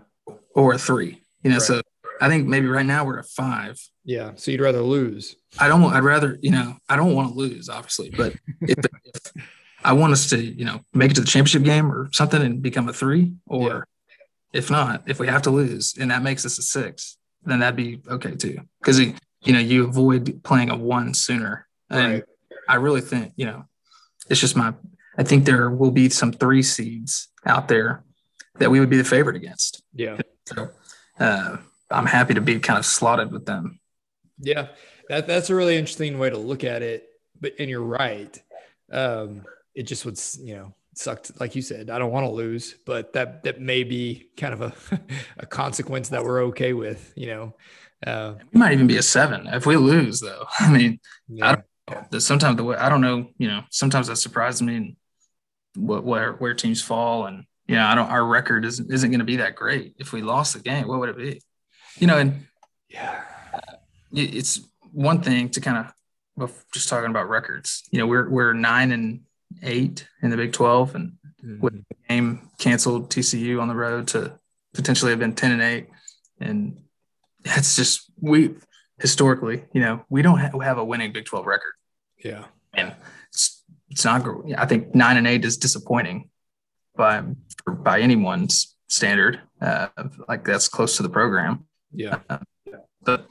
or 0.55 0.73
a 0.73 0.77
three. 0.77 1.21
You 1.43 1.49
know, 1.49 1.57
right. 1.57 1.61
so 1.61 1.81
I 2.21 2.29
think 2.29 2.47
maybe 2.47 2.67
right 2.67 2.85
now 2.85 3.05
we're 3.05 3.19
a 3.19 3.23
five. 3.23 3.79
Yeah. 4.05 4.31
So 4.35 4.51
you'd 4.51 4.61
rather 4.61 4.81
lose. 4.81 5.35
I 5.59 5.67
don't. 5.67 5.83
I'd 5.83 6.03
rather. 6.03 6.37
You 6.41 6.51
know, 6.51 6.77
I 6.87 6.95
don't 6.95 7.13
want 7.13 7.29
to 7.29 7.35
lose, 7.35 7.67
obviously, 7.67 8.09
but 8.09 8.35
if, 8.61 8.77
if 9.03 9.33
I 9.83 9.93
want 9.93 10.13
us 10.13 10.29
to, 10.31 10.41
you 10.41 10.65
know, 10.65 10.81
make 10.93 11.11
it 11.11 11.13
to 11.15 11.21
the 11.21 11.27
championship 11.27 11.63
game 11.63 11.91
or 11.91 12.09
something 12.11 12.41
and 12.41 12.61
become 12.61 12.89
a 12.89 12.93
three. 12.93 13.33
Or 13.45 13.87
yeah. 14.51 14.59
if 14.59 14.71
not, 14.71 15.03
if 15.07 15.19
we 15.19 15.27
have 15.27 15.43
to 15.43 15.51
lose 15.51 15.95
and 15.99 16.11
that 16.11 16.23
makes 16.23 16.45
us 16.45 16.57
a 16.57 16.61
six, 16.61 17.17
then 17.45 17.59
that'd 17.59 17.75
be 17.75 18.01
okay 18.09 18.35
too. 18.35 18.59
Because 18.79 18.99
you 18.99 19.53
know, 19.53 19.59
you 19.59 19.87
avoid 19.87 20.43
playing 20.43 20.69
a 20.69 20.75
one 20.75 21.13
sooner. 21.13 21.67
And 21.89 22.13
right. 22.13 22.23
I 22.67 22.75
really 22.75 23.01
think, 23.01 23.33
you 23.35 23.45
know, 23.45 23.65
it's 24.29 24.41
just 24.41 24.55
my 24.55 24.73
I 25.17 25.23
think 25.23 25.45
there 25.45 25.69
will 25.69 25.91
be 25.91 26.09
some 26.09 26.31
three 26.31 26.61
seeds 26.61 27.29
out 27.45 27.67
there 27.67 28.03
that 28.59 28.69
we 28.69 28.79
would 28.79 28.89
be 28.89 28.97
the 28.97 29.03
favorite 29.03 29.35
against. 29.35 29.81
Yeah. 29.93 30.19
So 30.45 30.69
uh, 31.19 31.57
I'm 31.89 32.05
happy 32.05 32.35
to 32.35 32.41
be 32.41 32.59
kind 32.59 32.77
of 32.77 32.85
slotted 32.85 33.31
with 33.31 33.45
them. 33.45 33.79
Yeah. 34.39 34.67
That, 35.09 35.25
that's 35.25 35.49
a 35.49 35.55
really 35.55 35.77
interesting 35.77 36.19
way 36.19 36.29
to 36.29 36.37
look 36.37 36.63
at 36.63 36.81
it. 36.81 37.07
But 37.39 37.53
and 37.59 37.69
you're 37.69 37.81
right. 37.81 38.37
Um, 38.91 39.45
it 39.77 39.83
just 39.83 40.05
would, 40.05 40.19
you 40.39 40.55
know, 40.55 40.73
sucked. 40.95 41.39
Like 41.39 41.55
you 41.55 41.61
said, 41.61 41.91
I 41.91 41.99
don't 41.99 42.11
want 42.11 42.25
to 42.25 42.31
lose, 42.31 42.75
but 42.83 43.13
that, 43.13 43.43
that 43.43 43.61
may 43.61 43.83
be 43.83 44.29
kind 44.35 44.53
of 44.53 44.61
a, 44.61 44.73
a 45.37 45.45
consequence 45.45 46.09
that 46.09 46.23
we're 46.23 46.45
okay 46.45 46.73
with, 46.73 47.13
you 47.15 47.27
know. 47.27 47.55
Uh, 48.05 48.33
we 48.51 48.59
might 48.59 48.73
even 48.73 48.87
be 48.87 48.97
a 48.97 49.03
seven 49.03 49.47
if 49.47 49.67
we 49.67 49.75
lose, 49.75 50.19
though. 50.19 50.45
I 50.59 50.71
mean, 50.71 50.99
yeah. 51.27 51.61
I 51.87 51.93
don't, 51.93 52.21
sometimes 52.21 52.57
the 52.57 52.63
way 52.63 52.75
I 52.75 52.89
don't 52.89 53.01
know, 53.01 53.29
you 53.37 53.47
know, 53.47 53.61
sometimes 53.69 54.07
that 54.07 54.17
surprises 54.17 54.63
me 54.63 54.75
and 54.75 54.95
what 55.75 56.03
where 56.03 56.33
where 56.33 56.53
teams 56.53 56.81
fall, 56.81 57.27
and 57.27 57.45
yeah, 57.67 57.89
I 57.89 57.95
don't. 57.95 58.09
Our 58.09 58.25
record 58.25 58.65
isn't 58.65 58.91
isn't 58.91 59.09
going 59.09 59.19
to 59.19 59.25
be 59.25 59.37
that 59.37 59.55
great. 59.55 59.95
If 59.97 60.11
we 60.11 60.21
lost 60.21 60.53
the 60.53 60.59
game, 60.59 60.87
what 60.87 60.99
would 60.99 61.09
it 61.09 61.17
be? 61.17 61.41
You 61.97 62.07
know, 62.07 62.17
and 62.17 62.45
yeah, 62.89 63.23
it's 64.11 64.59
one 64.91 65.21
thing 65.21 65.49
to 65.49 65.61
kind 65.61 65.91
of 66.39 66.53
just 66.73 66.89
talking 66.89 67.09
about 67.09 67.29
records. 67.29 67.83
You 67.91 67.99
know, 67.99 68.07
we're 68.07 68.29
we're 68.29 68.53
nine 68.53 68.91
and 68.91 69.21
eight 69.61 70.07
in 70.21 70.29
the 70.29 70.37
Big 70.37 70.53
12. 70.53 70.95
And 70.95 71.13
mm-hmm. 71.43 71.59
with 71.59 71.73
the 71.73 71.95
game 72.09 72.49
canceled 72.57 73.09
TCU 73.09 73.61
on 73.61 73.67
the 73.67 73.75
road 73.75 74.07
to 74.09 74.39
potentially 74.73 75.11
have 75.11 75.19
been 75.19 75.35
10 75.35 75.51
and 75.51 75.61
8. 75.61 75.87
And 76.39 76.77
it's 77.45 77.75
just, 77.75 78.11
we 78.19 78.55
historically, 78.99 79.63
you 79.73 79.81
know, 79.81 80.05
we 80.09 80.21
don't 80.21 80.39
ha- 80.39 80.59
have 80.59 80.77
a 80.77 80.85
winning 80.85 81.11
Big 81.11 81.25
12 81.25 81.45
record. 81.45 81.73
Yeah. 82.23 82.45
And 82.73 82.93
it's, 83.29 83.63
it's 83.89 84.05
not, 84.05 84.25
I 84.57 84.65
think 84.65 84.93
nine 84.93 85.17
and 85.17 85.27
eight 85.27 85.45
is 85.45 85.57
disappointing 85.57 86.29
by, 86.95 87.23
by 87.65 88.01
anyone's 88.01 88.75
standard. 88.87 89.41
Uh, 89.61 89.87
like 90.27 90.43
that's 90.43 90.67
close 90.67 90.97
to 90.97 91.03
the 91.03 91.09
program. 91.09 91.65
Yeah. 91.91 92.19
Uh, 92.29 92.39
but 93.03 93.27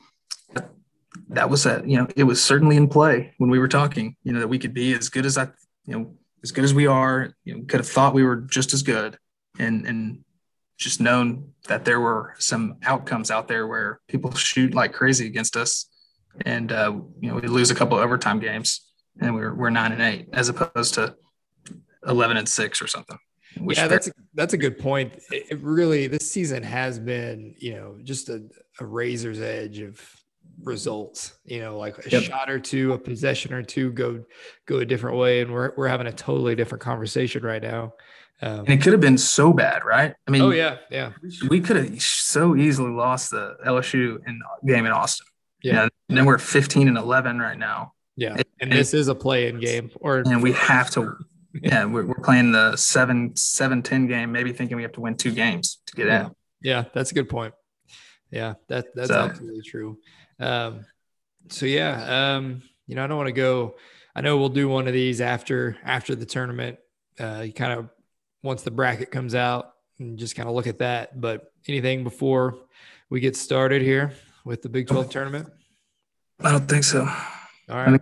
that 1.29 1.51
was 1.51 1.67
a, 1.67 1.83
you 1.85 1.97
know, 1.99 2.07
it 2.17 2.25
was 2.25 2.43
certainly 2.43 2.77
in 2.77 2.89
play 2.89 3.35
when 3.39 3.51
we 3.51 3.59
were 3.59 3.69
talking, 3.69 4.17
you 4.23 4.33
know, 4.33 4.41
that 4.41 4.49
we 4.49 4.59
could 4.59 4.75
be 4.75 4.95
as 4.95 5.09
good 5.09 5.27
as 5.27 5.37
I, 5.37 5.49
you 5.87 5.99
know, 5.99 6.15
as 6.43 6.53
good 6.53 6.65
as 6.65 6.75
we 6.75 6.87
are, 6.87 7.33
you 7.45 7.55
know, 7.55 7.65
could 7.67 7.81
have 7.81 7.89
thought 7.89 8.15
we 8.15 8.23
were 8.23 8.37
just 8.37 8.73
as 8.73 8.83
good 8.83 9.19
and, 9.59 9.87
and 9.87 10.25
just 10.79 11.01
known 11.01 11.53
that 11.69 11.85
there 11.85 12.01
were 12.01 12.35
some 12.39 12.77
outcomes 12.85 13.31
out 13.31 13.49
there 13.49 13.67
where 13.67 14.01
people 14.09 14.33
shoot 14.35 14.75
like 14.75 14.93
crazy 14.93 15.27
against 15.27 15.57
us. 15.57 15.87
And, 16.45 16.71
uh, 16.71 17.01
you 17.21 17.31
know, 17.31 17.37
we 17.37 17.49
lose 17.49 17.71
a 17.71 17.75
couple 17.75 17.97
overtime 17.97 18.39
games 18.41 18.83
and 19.21 19.35
we're, 19.35 19.55
we're 19.55 19.71
nine 19.71 19.93
and 19.93 20.03
eight 20.03 20.29
as 20.33 20.49
opposed 20.49 20.95
to 20.95 21.17
11 22.07 22.37
and 22.37 22.49
six 22.49 22.83
or 22.83 22.87
something. 22.87 23.19
Yeah, 23.59 23.89
that's 23.89 24.09
a, 24.09 24.13
that's 24.35 24.53
a 24.53 24.59
good 24.59 24.79
point. 24.79 25.15
It 25.31 25.59
really, 25.63 26.09
this 26.09 26.31
season 26.31 26.63
has 26.63 26.99
been, 26.99 27.55
you 27.59 27.75
know, 27.75 27.97
just 28.05 28.29
a, 28.29 28.43
a 28.79 28.85
razor's 28.85 29.41
edge 29.41 29.79
of 29.79 29.99
results. 30.63 31.35
You 31.45 31.61
know, 31.61 31.79
like 31.79 32.05
a 32.07 32.11
yep. 32.11 32.23
shot 32.23 32.51
or 32.51 32.59
two, 32.59 32.93
a 32.93 32.99
possession 32.99 33.53
or 33.53 33.63
two 33.63 33.93
go 33.93 34.25
go 34.67 34.79
a 34.79 34.85
different 34.85 35.19
way, 35.19 35.41
and 35.41 35.53
we're 35.53 35.73
we're 35.77 35.89
having 35.89 36.07
a 36.07 36.13
totally 36.13 36.55
different 36.55 36.83
conversation 36.83 37.43
right 37.43 37.63
now. 37.63 37.95
Um, 38.43 38.61
and 38.61 38.69
it 38.69 38.83
could 38.83 38.93
have 38.93 39.01
been 39.01 39.17
so 39.17 39.53
bad, 39.53 39.85
right? 39.85 40.15
I 40.27 40.31
mean, 40.31 40.43
oh 40.43 40.51
yeah, 40.51 40.79
yeah. 40.91 41.13
We 41.49 41.61
could 41.61 41.77
have 41.77 42.03
so 42.03 42.55
easily 42.55 42.91
lost 42.91 43.31
the 43.31 43.57
LSU 43.67 44.19
in 44.27 44.41
game 44.67 44.85
in 44.85 44.93
Austin. 44.93 45.27
Yeah. 45.63 45.71
You 45.71 45.77
know, 45.77 45.89
and 46.11 46.19
then 46.19 46.25
we're 46.27 46.39
15 46.39 46.87
and 46.87 46.99
11 46.99 47.39
right 47.39 47.59
now. 47.59 47.95
Yeah. 48.15 48.35
And, 48.35 48.45
and 48.61 48.73
this 48.73 48.95
is 48.95 49.09
a 49.09 49.15
play-in 49.15 49.59
game, 49.59 49.91
or 50.01 50.19
and 50.19 50.43
we 50.43 50.53
have 50.53 50.91
to. 50.93 51.17
Yeah, 51.63 51.87
we're, 51.87 52.05
we're 52.05 52.21
playing 52.23 52.53
the 52.53 52.77
seven 52.77 53.35
seven 53.35 53.83
ten 53.83 54.07
game, 54.07 54.31
maybe 54.31 54.53
thinking 54.53 54.77
we 54.77 54.83
have 54.83 54.93
to 54.93 55.01
win 55.01 55.17
two 55.17 55.33
games 55.33 55.79
to 55.87 55.97
get 55.97 56.07
yeah. 56.07 56.27
in. 56.27 56.33
Yeah, 56.61 56.85
that's 56.93 57.13
a 57.13 57.15
good 57.15 57.31
point. 57.31 57.55
Yeah, 58.31 58.55
that 58.69 58.95
that's 58.95 59.09
so, 59.09 59.21
absolutely 59.21 59.63
true. 59.63 59.99
Um, 60.39 60.87
so 61.49 61.67
yeah, 61.67 62.37
um, 62.37 62.63
you 62.87 62.95
know, 62.95 63.05
I 63.05 63.07
don't 63.07 63.17
want 63.17 63.29
to 63.29 63.33
go. 63.33 63.77
I 64.15 64.21
know 64.21 64.37
we'll 64.39 64.49
do 64.49 64.69
one 64.69 64.87
of 64.87 64.95
these 64.95 65.21
after 65.21 65.77
after 65.85 66.15
the 66.15 66.27
tournament. 66.27 66.79
Uh, 67.19 67.43
you 67.47 67.53
kind 67.53 67.73
of 67.73 67.89
once 68.43 68.63
the 68.63 68.71
bracket 68.71 69.11
comes 69.11 69.35
out 69.35 69.73
and 69.99 70.19
just 70.19 70.37
kind 70.37 70.49
of 70.49 70.55
look 70.55 70.67
at 70.67 70.79
that. 70.79 71.21
But 71.21 71.53
anything 71.69 72.05
before 72.05 72.59
we 73.11 73.21
get 73.21 73.37
started 73.37 73.83
here 73.83 74.13
with 74.45 74.63
the 74.63 74.69
Big 74.69 74.87
12 74.87 75.11
tournament? 75.11 75.49
I 76.41 76.53
don't 76.53 76.69
think 76.69 76.85
so. 76.85 77.01
All 77.69 77.77
right. 77.77 78.01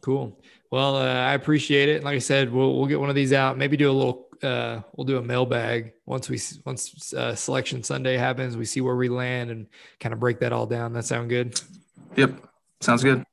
Cool. 0.00 0.40
Well, 0.70 0.96
uh, 0.96 1.04
I 1.04 1.34
appreciate 1.34 1.88
it. 1.88 2.04
Like 2.04 2.16
I 2.16 2.20
said, 2.20 2.52
we'll 2.52 2.76
we'll 2.76 2.86
get 2.86 3.00
one 3.00 3.10
of 3.10 3.14
these 3.14 3.32
out. 3.32 3.58
Maybe 3.58 3.76
do 3.76 3.90
a 3.90 3.92
little. 3.92 4.28
Uh, 4.42 4.80
we'll 4.94 5.04
do 5.04 5.18
a 5.18 5.22
mailbag 5.22 5.92
once 6.06 6.28
we 6.28 6.40
once 6.64 7.12
uh, 7.12 7.34
selection 7.34 7.82
Sunday 7.82 8.16
happens. 8.16 8.56
We 8.56 8.64
see 8.64 8.80
where 8.80 8.96
we 8.96 9.08
land 9.08 9.50
and 9.50 9.66
kind 9.98 10.12
of 10.12 10.20
break 10.20 10.40
that 10.40 10.52
all 10.52 10.66
down. 10.66 10.92
That 10.92 11.04
sound 11.04 11.28
good? 11.28 11.60
Yep, 12.16 12.32
sounds 12.80 13.02
good. 13.02 13.24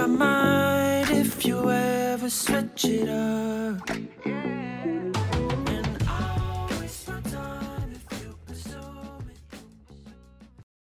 My 0.00 0.06
mind 0.06 1.10
if 1.10 1.44
you 1.44 1.70
ever 1.70 2.30
switch 2.30 2.86
it 2.86 3.08
up. 3.10 4.39